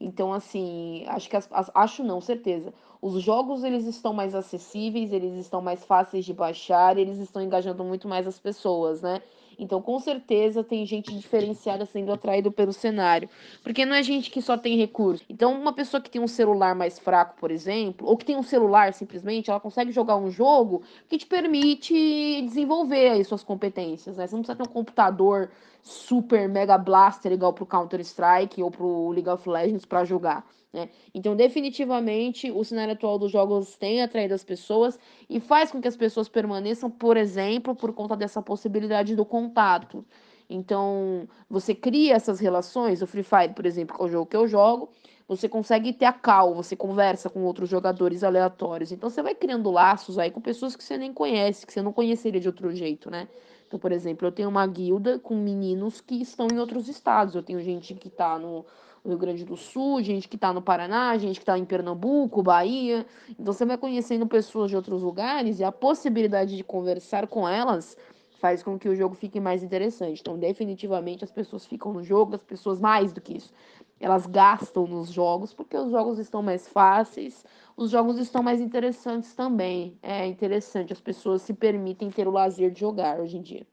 Então, 0.00 0.32
assim, 0.32 1.04
acho 1.08 1.28
que 1.28 1.36
as, 1.36 1.48
as, 1.52 1.70
acho 1.74 2.02
não, 2.02 2.20
certeza. 2.20 2.72
Os 3.00 3.20
jogos 3.22 3.64
eles 3.64 3.84
estão 3.86 4.12
mais 4.12 4.34
acessíveis, 4.34 5.12
eles 5.12 5.34
estão 5.34 5.60
mais 5.60 5.84
fáceis 5.84 6.24
de 6.24 6.32
baixar, 6.32 6.96
eles 6.98 7.18
estão 7.18 7.42
engajando 7.42 7.84
muito 7.84 8.08
mais 8.08 8.26
as 8.26 8.38
pessoas, 8.38 9.02
né? 9.02 9.22
Então, 9.58 9.80
com 9.80 9.98
certeza, 9.98 10.62
tem 10.64 10.84
gente 10.86 11.14
diferenciada 11.14 11.86
sendo 11.86 12.12
atraído 12.12 12.50
pelo 12.50 12.72
cenário. 12.72 13.28
Porque 13.62 13.84
não 13.84 13.94
é 13.94 14.02
gente 14.02 14.30
que 14.30 14.42
só 14.42 14.56
tem 14.56 14.76
recurso. 14.76 15.24
Então, 15.28 15.52
uma 15.52 15.72
pessoa 15.72 16.00
que 16.00 16.10
tem 16.10 16.20
um 16.20 16.28
celular 16.28 16.74
mais 16.74 16.98
fraco, 16.98 17.36
por 17.38 17.50
exemplo, 17.50 18.06
ou 18.08 18.16
que 18.16 18.24
tem 18.24 18.36
um 18.36 18.42
celular 18.42 18.92
simplesmente, 18.92 19.50
ela 19.50 19.60
consegue 19.60 19.92
jogar 19.92 20.16
um 20.16 20.30
jogo 20.30 20.82
que 21.08 21.18
te 21.18 21.26
permite 21.26 22.42
desenvolver 22.42 23.10
aí 23.10 23.24
suas 23.24 23.42
competências. 23.42 24.16
Né? 24.16 24.26
Você 24.26 24.34
não 24.34 24.42
precisa 24.42 24.56
ter 24.56 24.68
um 24.68 24.72
computador 24.72 25.50
super 25.82 26.48
mega 26.48 26.78
blaster 26.78 27.32
igual 27.32 27.52
pro 27.52 27.66
Counter-Strike 27.66 28.62
ou 28.62 28.70
pro 28.70 29.10
League 29.10 29.28
of 29.28 29.48
Legends 29.48 29.84
para 29.84 30.04
jogar. 30.04 30.46
Né? 30.72 30.88
Então, 31.12 31.36
definitivamente, 31.36 32.50
o 32.50 32.64
cenário 32.64 32.94
atual 32.94 33.18
dos 33.18 33.30
jogos 33.30 33.76
tem 33.76 34.00
atraído 34.00 34.32
as 34.32 34.44
pessoas 34.44 34.98
e 35.28 35.38
faz 35.40 35.70
com 35.70 35.80
que 35.82 35.88
as 35.88 35.96
pessoas 35.96 36.28
permaneçam, 36.28 36.90
por 36.90 37.16
exemplo, 37.16 37.74
por 37.74 37.92
conta 37.92 38.16
dessa 38.16 38.40
possibilidade 38.40 39.14
do 39.14 39.24
contato. 39.24 40.04
Então, 40.48 41.28
você 41.48 41.74
cria 41.74 42.14
essas 42.14 42.38
relações. 42.40 43.02
O 43.02 43.06
Free 43.06 43.22
Fire, 43.22 43.54
por 43.54 43.66
exemplo, 43.66 43.96
que 43.96 44.02
é 44.02 44.04
o 44.04 44.08
jogo 44.08 44.26
que 44.26 44.36
eu 44.36 44.46
jogo, 44.46 44.88
você 45.26 45.48
consegue 45.48 45.92
ter 45.92 46.04
a 46.04 46.12
cal, 46.12 46.54
você 46.54 46.76
conversa 46.76 47.28
com 47.28 47.42
outros 47.44 47.68
jogadores 47.68 48.22
aleatórios. 48.22 48.92
Então, 48.92 49.10
você 49.10 49.22
vai 49.22 49.34
criando 49.34 49.70
laços 49.70 50.18
aí 50.18 50.30
com 50.30 50.40
pessoas 50.40 50.76
que 50.76 50.84
você 50.84 50.96
nem 50.96 51.12
conhece, 51.12 51.66
que 51.66 51.72
você 51.72 51.82
não 51.82 51.92
conheceria 51.92 52.40
de 52.40 52.48
outro 52.48 52.70
jeito, 52.74 53.10
né? 53.10 53.28
Então, 53.72 53.80
por 53.80 53.90
exemplo, 53.90 54.28
eu 54.28 54.32
tenho 54.32 54.50
uma 54.50 54.66
guilda 54.66 55.18
com 55.18 55.34
meninos 55.34 55.98
que 55.98 56.20
estão 56.20 56.46
em 56.52 56.58
outros 56.58 56.88
estados. 56.88 57.34
Eu 57.34 57.42
tenho 57.42 57.58
gente 57.62 57.94
que 57.94 58.08
está 58.08 58.38
no 58.38 58.66
Rio 59.02 59.16
Grande 59.16 59.46
do 59.46 59.56
Sul, 59.56 60.02
gente 60.02 60.28
que 60.28 60.36
está 60.36 60.52
no 60.52 60.60
Paraná, 60.60 61.16
gente 61.16 61.36
que 61.36 61.42
está 61.42 61.56
em 61.56 61.64
Pernambuco, 61.64 62.42
Bahia. 62.42 63.06
Então 63.30 63.50
você 63.50 63.64
vai 63.64 63.78
conhecendo 63.78 64.26
pessoas 64.26 64.68
de 64.68 64.76
outros 64.76 65.02
lugares 65.02 65.58
e 65.58 65.64
a 65.64 65.72
possibilidade 65.72 66.54
de 66.54 66.62
conversar 66.62 67.26
com 67.26 67.48
elas 67.48 67.96
faz 68.32 68.62
com 68.62 68.78
que 68.78 68.90
o 68.90 68.94
jogo 68.94 69.14
fique 69.14 69.40
mais 69.40 69.62
interessante. 69.62 70.20
Então, 70.20 70.38
definitivamente, 70.38 71.24
as 71.24 71.30
pessoas 71.30 71.64
ficam 71.64 71.94
no 71.94 72.02
jogo, 72.02 72.34
as 72.34 72.42
pessoas 72.42 72.78
mais 72.78 73.10
do 73.10 73.22
que 73.22 73.38
isso. 73.38 73.54
Elas 73.98 74.26
gastam 74.26 74.86
nos 74.86 75.10
jogos 75.10 75.54
porque 75.54 75.78
os 75.78 75.90
jogos 75.90 76.18
estão 76.18 76.42
mais 76.42 76.68
fáceis, 76.68 77.42
os 77.76 77.90
jogos 77.90 78.18
estão 78.18 78.42
mais 78.42 78.60
interessantes 78.60 79.34
também. 79.34 79.98
É 80.02 80.26
interessante, 80.26 80.92
as 80.92 81.00
pessoas 81.00 81.42
se 81.42 81.54
permitem 81.54 82.10
ter 82.10 82.26
o 82.26 82.30
lazer 82.30 82.70
de 82.70 82.80
jogar 82.80 83.20
hoje 83.20 83.36
em 83.36 83.42
dia. 83.42 83.66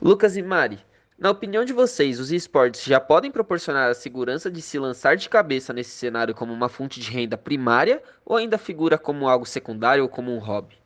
Lucas 0.00 0.36
e 0.36 0.42
Mari, 0.42 0.78
na 1.18 1.30
opinião 1.30 1.64
de 1.64 1.72
vocês, 1.72 2.20
os 2.20 2.30
esportes 2.30 2.84
já 2.84 3.00
podem 3.00 3.30
proporcionar 3.30 3.90
a 3.90 3.94
segurança 3.94 4.50
de 4.50 4.60
se 4.60 4.78
lançar 4.78 5.16
de 5.16 5.28
cabeça 5.28 5.72
nesse 5.72 5.90
cenário 5.90 6.34
como 6.34 6.52
uma 6.52 6.68
fonte 6.68 7.00
de 7.00 7.10
renda 7.10 7.38
primária 7.38 8.02
ou 8.24 8.36
ainda 8.36 8.58
figura 8.58 8.98
como 8.98 9.28
algo 9.28 9.46
secundário 9.46 10.02
ou 10.02 10.08
como 10.10 10.30
um 10.30 10.38
hobby? 10.38 10.76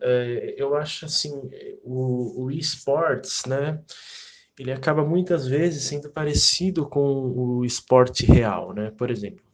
É, 0.00 0.54
eu 0.56 0.76
acho 0.76 1.04
assim, 1.04 1.50
o, 1.82 2.44
o 2.44 2.50
esportes, 2.50 3.44
né? 3.44 3.82
Ele 4.58 4.70
acaba 4.70 5.04
muitas 5.04 5.48
vezes 5.48 5.82
sendo 5.82 6.08
parecido 6.10 6.88
com 6.88 7.00
o 7.00 7.64
esporte 7.64 8.24
real, 8.24 8.72
né? 8.72 8.92
Por 8.96 9.10
exemplo, 9.10 9.44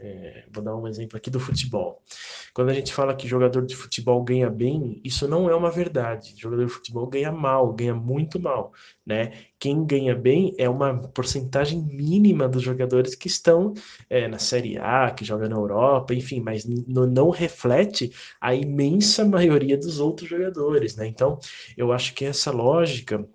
é, 0.00 0.44
vou 0.50 0.62
dar 0.62 0.76
um 0.76 0.86
exemplo 0.86 1.16
aqui 1.16 1.30
do 1.30 1.40
futebol. 1.40 2.02
Quando 2.54 2.70
a 2.70 2.74
gente 2.74 2.92
fala 2.92 3.14
que 3.14 3.28
jogador 3.28 3.64
de 3.64 3.76
futebol 3.76 4.22
ganha 4.22 4.50
bem, 4.50 5.00
isso 5.04 5.28
não 5.28 5.48
é 5.48 5.54
uma 5.54 5.70
verdade. 5.70 6.34
jogador 6.36 6.66
de 6.66 6.72
futebol 6.72 7.06
ganha 7.06 7.32
mal, 7.32 7.72
ganha 7.72 7.94
muito 7.94 8.40
mal, 8.40 8.72
né? 9.04 9.32
Quem 9.58 9.84
ganha 9.84 10.14
bem 10.14 10.54
é 10.58 10.68
uma 10.68 10.96
porcentagem 11.08 11.80
mínima 11.82 12.48
dos 12.48 12.62
jogadores 12.62 13.14
que 13.14 13.26
estão 13.26 13.74
é, 14.08 14.28
na 14.28 14.38
Série 14.38 14.78
A, 14.78 15.10
que 15.10 15.24
joga 15.24 15.48
na 15.48 15.56
Europa, 15.56 16.14
enfim, 16.14 16.40
mas 16.40 16.64
não 16.66 17.30
reflete 17.30 18.12
a 18.40 18.54
imensa 18.54 19.24
maioria 19.24 19.76
dos 19.76 20.00
outros 20.00 20.28
jogadores, 20.28 20.96
né? 20.96 21.06
Então, 21.06 21.38
eu 21.76 21.92
acho 21.92 22.14
que 22.14 22.24
essa 22.24 22.50
lógica 22.50 23.28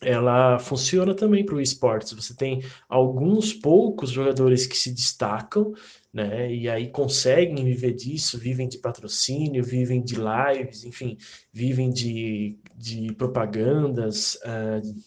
ela 0.00 0.58
funciona 0.58 1.14
também 1.14 1.44
para 1.44 1.56
o 1.56 1.60
esportes. 1.60 2.12
Você 2.12 2.34
tem 2.34 2.62
alguns 2.88 3.52
poucos 3.52 4.10
jogadores 4.10 4.66
que 4.66 4.76
se 4.76 4.92
destacam, 4.92 5.74
né? 6.12 6.52
E 6.52 6.68
aí 6.68 6.88
conseguem 6.88 7.64
viver 7.64 7.92
disso, 7.94 8.38
vivem 8.38 8.68
de 8.68 8.78
patrocínio, 8.78 9.64
vivem 9.64 10.02
de 10.02 10.14
lives, 10.16 10.84
enfim, 10.84 11.16
vivem 11.52 11.90
de, 11.90 12.56
de 12.76 13.12
propagandas, 13.14 14.34
uh, 14.36 15.02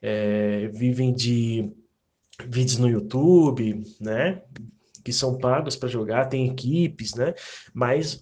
é, 0.00 0.68
vivem 0.68 1.12
de 1.12 1.72
vídeos 2.46 2.78
no 2.78 2.88
YouTube, 2.88 3.82
né? 4.00 4.42
Que 5.04 5.12
são 5.12 5.38
pagos 5.38 5.74
para 5.74 5.88
jogar, 5.88 6.26
tem 6.26 6.48
equipes, 6.48 7.14
né? 7.14 7.34
Mas 7.74 8.20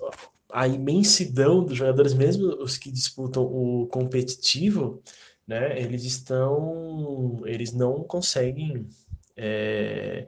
a 0.51 0.67
imensidão 0.67 1.65
dos 1.65 1.77
jogadores, 1.77 2.15
mesmo 2.15 2.47
os 2.63 2.79
que 2.79 2.91
disputam 2.91 3.43
o 3.43 3.87
competitivo, 3.89 5.03
né? 5.47 5.81
Eles 5.81 6.05
estão, 6.05 7.43
eles 7.47 7.73
não 7.73 8.03
conseguem 8.03 8.89
é, 9.37 10.27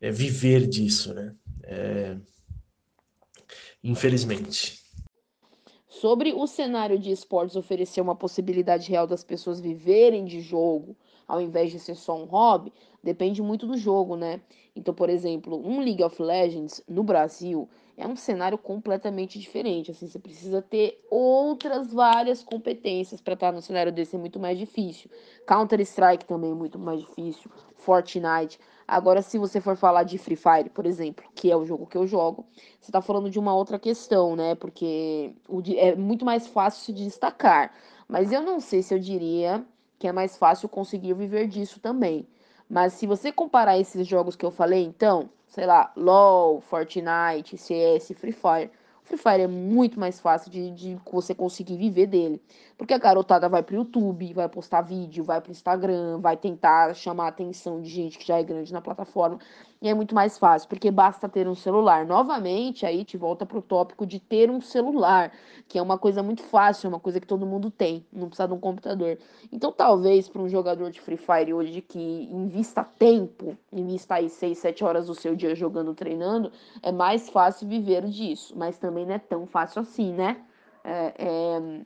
é, 0.00 0.10
viver 0.10 0.66
disso, 0.66 1.14
né? 1.14 1.34
É, 1.62 2.16
infelizmente. 3.82 4.84
Sobre 5.88 6.32
o 6.32 6.46
cenário 6.46 6.98
de 6.98 7.10
esportes 7.10 7.56
oferecer 7.56 8.00
uma 8.00 8.14
possibilidade 8.14 8.90
real 8.90 9.06
das 9.06 9.24
pessoas 9.24 9.60
viverem 9.60 10.24
de 10.24 10.40
jogo, 10.40 10.96
ao 11.26 11.40
invés 11.40 11.70
de 11.72 11.78
ser 11.78 11.94
só 11.94 12.20
um 12.20 12.26
hobby, 12.26 12.72
depende 13.02 13.40
muito 13.40 13.66
do 13.66 13.76
jogo, 13.76 14.16
né? 14.16 14.40
Então, 14.74 14.92
por 14.92 15.08
exemplo, 15.08 15.56
um 15.66 15.80
League 15.80 16.02
of 16.02 16.20
Legends 16.22 16.82
no 16.86 17.02
Brasil 17.02 17.68
é 17.96 18.06
um 18.06 18.14
cenário 18.14 18.58
completamente 18.58 19.38
diferente. 19.38 19.90
Assim, 19.90 20.06
você 20.06 20.18
precisa 20.18 20.60
ter 20.60 21.02
outras 21.10 21.92
várias 21.92 22.42
competências 22.42 23.20
para 23.20 23.34
estar 23.34 23.52
no 23.52 23.62
cenário 23.62 23.92
desse, 23.92 24.16
é 24.16 24.18
muito 24.18 24.38
mais 24.38 24.58
difícil. 24.58 25.10
Counter-Strike 25.46 26.26
também 26.26 26.50
é 26.50 26.54
muito 26.54 26.78
mais 26.78 27.00
difícil. 27.00 27.50
Fortnite. 27.76 28.58
Agora, 28.86 29.22
se 29.22 29.38
você 29.38 29.60
for 29.60 29.76
falar 29.76 30.04
de 30.04 30.18
Free 30.18 30.36
Fire, 30.36 30.70
por 30.70 30.86
exemplo, 30.86 31.24
que 31.34 31.50
é 31.50 31.56
o 31.56 31.64
jogo 31.64 31.86
que 31.86 31.96
eu 31.96 32.06
jogo, 32.06 32.46
você 32.80 32.90
está 32.90 33.00
falando 33.00 33.30
de 33.30 33.38
uma 33.38 33.54
outra 33.54 33.78
questão, 33.78 34.36
né? 34.36 34.54
Porque 34.54 35.34
é 35.76 35.96
muito 35.96 36.24
mais 36.24 36.46
fácil 36.46 36.84
se 36.84 36.92
destacar. 36.92 37.72
Mas 38.06 38.30
eu 38.30 38.42
não 38.42 38.60
sei 38.60 38.82
se 38.82 38.94
eu 38.94 38.98
diria 38.98 39.64
que 39.98 40.06
é 40.06 40.12
mais 40.12 40.36
fácil 40.36 40.68
conseguir 40.68 41.14
viver 41.14 41.48
disso 41.48 41.80
também. 41.80 42.28
Mas 42.68 42.92
se 42.94 43.06
você 43.06 43.32
comparar 43.32 43.78
esses 43.78 44.06
jogos 44.06 44.36
que 44.36 44.44
eu 44.44 44.50
falei, 44.50 44.84
então, 44.84 45.30
sei 45.48 45.66
lá, 45.66 45.92
LoL, 45.96 46.60
Fortnite, 46.60 47.56
CS, 47.56 48.12
Free 48.18 48.32
Fire, 48.32 48.70
Free 49.06 49.18
Fire 49.18 49.42
é 49.42 49.46
muito 49.46 50.00
mais 50.00 50.18
fácil 50.18 50.50
de, 50.50 50.70
de 50.72 50.98
você 51.10 51.32
conseguir 51.32 51.76
viver 51.76 52.08
dele. 52.08 52.42
Porque 52.76 52.92
a 52.92 52.98
garotada 52.98 53.48
vai 53.48 53.62
pro 53.62 53.76
YouTube, 53.76 54.34
vai 54.34 54.48
postar 54.48 54.82
vídeo, 54.82 55.22
vai 55.22 55.40
pro 55.40 55.52
Instagram, 55.52 56.18
vai 56.20 56.36
tentar 56.36 56.92
chamar 56.92 57.26
a 57.26 57.28
atenção 57.28 57.80
de 57.80 57.88
gente 57.88 58.18
que 58.18 58.26
já 58.26 58.38
é 58.38 58.42
grande 58.42 58.72
na 58.72 58.80
plataforma. 58.80 59.38
E 59.86 59.88
é 59.88 59.94
muito 59.94 60.16
mais 60.16 60.36
fácil, 60.36 60.68
porque 60.68 60.90
basta 60.90 61.28
ter 61.28 61.46
um 61.46 61.54
celular. 61.54 62.04
Novamente, 62.04 62.84
aí 62.84 63.04
te 63.04 63.16
volta 63.16 63.46
pro 63.46 63.62
tópico 63.62 64.04
de 64.04 64.18
ter 64.18 64.50
um 64.50 64.60
celular, 64.60 65.30
que 65.68 65.78
é 65.78 65.82
uma 65.82 65.96
coisa 65.96 66.24
muito 66.24 66.42
fácil, 66.42 66.88
é 66.88 66.88
uma 66.88 66.98
coisa 66.98 67.20
que 67.20 67.26
todo 67.26 67.46
mundo 67.46 67.70
tem, 67.70 68.04
não 68.12 68.26
precisa 68.26 68.48
de 68.48 68.54
um 68.54 68.58
computador. 68.58 69.16
Então, 69.52 69.70
talvez 69.70 70.28
para 70.28 70.42
um 70.42 70.48
jogador 70.48 70.90
de 70.90 71.00
Free 71.00 71.16
Fire 71.16 71.54
hoje 71.54 71.80
que 71.80 72.28
invista 72.32 72.82
tempo, 72.82 73.56
invista 73.72 74.16
aí 74.16 74.28
6, 74.28 74.58
7 74.58 74.82
horas 74.82 75.06
do 75.06 75.14
seu 75.14 75.36
dia 75.36 75.54
jogando, 75.54 75.94
treinando, 75.94 76.50
é 76.82 76.90
mais 76.90 77.28
fácil 77.28 77.68
viver 77.68 78.08
disso. 78.08 78.54
Mas 78.56 78.78
também 78.78 79.06
não 79.06 79.14
é 79.14 79.20
tão 79.20 79.46
fácil 79.46 79.82
assim, 79.82 80.12
né? 80.12 80.44
é, 80.82 81.14
é 81.18 81.80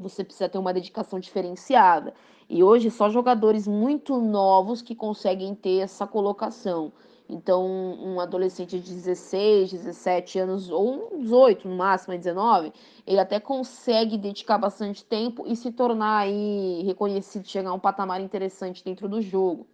você 0.00 0.24
precisa 0.24 0.48
ter 0.48 0.58
uma 0.58 0.72
dedicação 0.72 1.20
diferenciada. 1.20 2.14
E 2.48 2.64
hoje 2.64 2.90
só 2.90 3.08
jogadores 3.10 3.68
muito 3.68 4.16
novos 4.18 4.82
que 4.82 4.94
conseguem 4.94 5.54
ter 5.54 5.80
essa 5.80 6.06
colocação. 6.06 6.92
Então, 7.32 7.64
um 7.64 8.18
adolescente 8.18 8.80
de 8.80 8.92
16, 8.92 9.70
17 9.70 10.38
anos, 10.40 10.68
ou 10.68 11.16
18 11.16 11.68
no 11.68 11.76
máximo, 11.76 12.16
19, 12.16 12.72
ele 13.06 13.20
até 13.20 13.38
consegue 13.38 14.18
dedicar 14.18 14.58
bastante 14.58 15.04
tempo 15.04 15.44
e 15.46 15.54
se 15.54 15.70
tornar 15.70 16.18
aí 16.18 16.82
reconhecido, 16.84 17.46
chegar 17.46 17.70
a 17.70 17.72
um 17.72 17.78
patamar 17.78 18.20
interessante 18.20 18.84
dentro 18.84 19.08
do 19.08 19.22
jogo. 19.22 19.64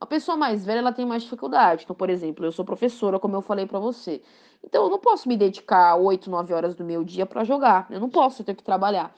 Uma 0.00 0.06
pessoa 0.08 0.36
mais 0.36 0.64
velha, 0.64 0.80
ela 0.80 0.92
tem 0.92 1.06
mais 1.06 1.22
dificuldade. 1.22 1.84
Então, 1.84 1.94
por 1.94 2.10
exemplo, 2.10 2.44
eu 2.44 2.50
sou 2.50 2.64
professora, 2.64 3.20
como 3.20 3.36
eu 3.36 3.40
falei 3.40 3.66
para 3.66 3.78
você. 3.78 4.20
Então, 4.64 4.84
eu 4.84 4.90
não 4.90 4.98
posso 4.98 5.28
me 5.28 5.36
dedicar 5.36 5.94
8, 5.94 6.28
9 6.28 6.52
horas 6.52 6.74
do 6.74 6.84
meu 6.84 7.04
dia 7.04 7.24
para 7.24 7.44
jogar. 7.44 7.86
Eu 7.88 8.00
não 8.00 8.10
posso, 8.10 8.42
eu 8.42 8.46
tenho 8.46 8.56
que 8.56 8.64
trabalhar. 8.64 9.14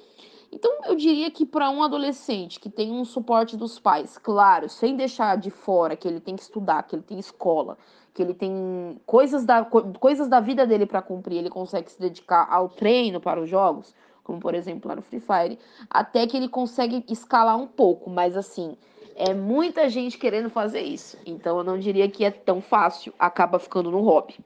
Então, 0.51 0.81
eu 0.87 0.97
diria 0.97 1.31
que 1.31 1.45
para 1.45 1.71
um 1.71 1.83
adolescente 1.83 2.59
que 2.59 2.71
tem 2.71 2.91
um 2.91 3.05
suporte 3.05 3.57
dos 3.57 3.79
pais, 3.79 4.17
claro, 4.17 4.69
sem 4.69 4.97
deixar 4.97 5.37
de 5.37 5.51
fora 5.51 5.95
que 5.95 6.09
ele 6.09 6.21
tem 6.21 6.35
que 6.35 6.43
estudar, 6.43 6.83
que 6.85 6.97
ele 6.97 7.03
tem 7.03 7.19
escola, 7.19 7.77
que 8.15 8.23
ele 8.23 8.35
tem 8.35 8.99
coisas 9.07 9.45
da, 9.45 9.65
coisas 9.65 10.27
da 10.27 10.41
vida 10.41 10.67
dele 10.67 10.87
para 10.87 11.03
cumprir, 11.03 11.37
ele 11.37 11.51
consegue 11.51 11.91
se 11.91 12.01
dedicar 12.01 12.49
ao 12.51 12.69
treino 12.69 13.21
para 13.21 13.41
os 13.41 13.49
jogos, 13.49 13.95
como 14.25 14.41
por 14.41 14.55
exemplo 14.55 14.89
lá 14.89 14.97
no 14.97 15.03
Free 15.03 15.21
Fire, 15.21 15.59
até 15.89 16.27
que 16.27 16.37
ele 16.37 16.49
consegue 16.49 17.05
escalar 17.09 17.57
um 17.57 17.67
pouco, 17.67 18.11
mas 18.11 18.37
assim, 18.37 18.77
é 19.15 19.35
muita 19.35 19.89
gente 19.89 20.19
querendo 20.19 20.49
fazer 20.49 20.81
isso. 20.81 21.17
Então 21.27 21.59
eu 21.59 21.65
não 21.65 21.79
diria 21.79 22.09
que 22.09 22.25
é 22.25 22.31
tão 22.31 22.61
fácil, 22.61 23.13
acaba 23.19 23.59
ficando 23.59 23.91
no 23.91 24.01
hobby. 24.01 24.37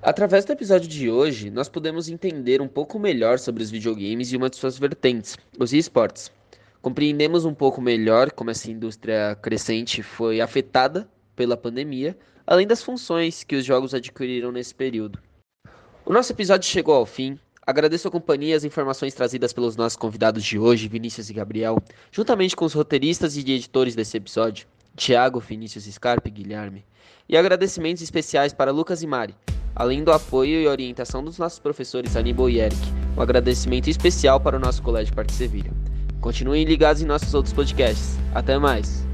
Através 0.00 0.44
do 0.44 0.52
episódio 0.52 0.88
de 0.88 1.10
hoje, 1.10 1.50
nós 1.50 1.68
podemos 1.68 2.08
entender 2.08 2.62
um 2.62 2.68
pouco 2.68 3.00
melhor 3.00 3.40
sobre 3.40 3.64
os 3.64 3.70
videogames 3.70 4.32
e 4.32 4.36
uma 4.36 4.48
de 4.48 4.56
suas 4.56 4.78
vertentes, 4.78 5.36
os 5.58 5.72
esportes. 5.72 6.30
Compreendemos 6.80 7.44
um 7.44 7.52
pouco 7.52 7.80
melhor 7.82 8.30
como 8.30 8.50
essa 8.50 8.70
indústria 8.70 9.36
crescente 9.42 10.00
foi 10.00 10.40
afetada 10.40 11.10
pela 11.34 11.56
pandemia, 11.56 12.16
além 12.46 12.64
das 12.64 12.80
funções 12.80 13.42
que 13.42 13.56
os 13.56 13.64
jogos 13.64 13.92
adquiriram 13.92 14.52
nesse 14.52 14.72
período. 14.72 15.18
O 16.06 16.12
nosso 16.12 16.32
episódio 16.32 16.70
chegou 16.70 16.94
ao 16.94 17.04
fim. 17.04 17.36
Agradeço 17.66 18.06
a 18.06 18.10
companhia 18.10 18.50
e 18.50 18.54
as 18.54 18.64
informações 18.64 19.14
trazidas 19.14 19.52
pelos 19.52 19.76
nossos 19.76 19.96
convidados 19.96 20.44
de 20.44 20.60
hoje, 20.60 20.88
Vinícius 20.88 21.28
e 21.28 21.34
Gabriel, 21.34 21.76
juntamente 22.12 22.54
com 22.54 22.64
os 22.64 22.72
roteiristas 22.72 23.36
e 23.36 23.40
editores 23.40 23.96
desse 23.96 24.16
episódio, 24.16 24.68
Thiago, 24.96 25.40
Vinícius 25.40 25.84
Scarpe 25.84 26.28
e 26.28 26.32
Guilherme. 26.32 26.84
E 27.28 27.36
agradecimentos 27.36 28.02
especiais 28.02 28.54
para 28.54 28.70
Lucas 28.70 29.02
e 29.02 29.06
Mari, 29.06 29.34
além 29.78 30.02
do 30.02 30.12
apoio 30.12 30.60
e 30.60 30.66
orientação 30.66 31.24
dos 31.24 31.38
nossos 31.38 31.60
professores 31.60 32.16
Aníbal 32.16 32.50
e 32.50 32.58
Eric. 32.58 32.76
Um 33.16 33.22
agradecimento 33.22 33.88
especial 33.88 34.40
para 34.40 34.56
o 34.56 34.60
nosso 34.60 34.82
colégio 34.82 35.14
Parte 35.14 35.32
Sevilha. 35.32 35.70
Continuem 36.20 36.64
ligados 36.64 37.00
em 37.00 37.06
nossos 37.06 37.32
outros 37.32 37.54
podcasts. 37.54 38.18
Até 38.34 38.58
mais! 38.58 39.07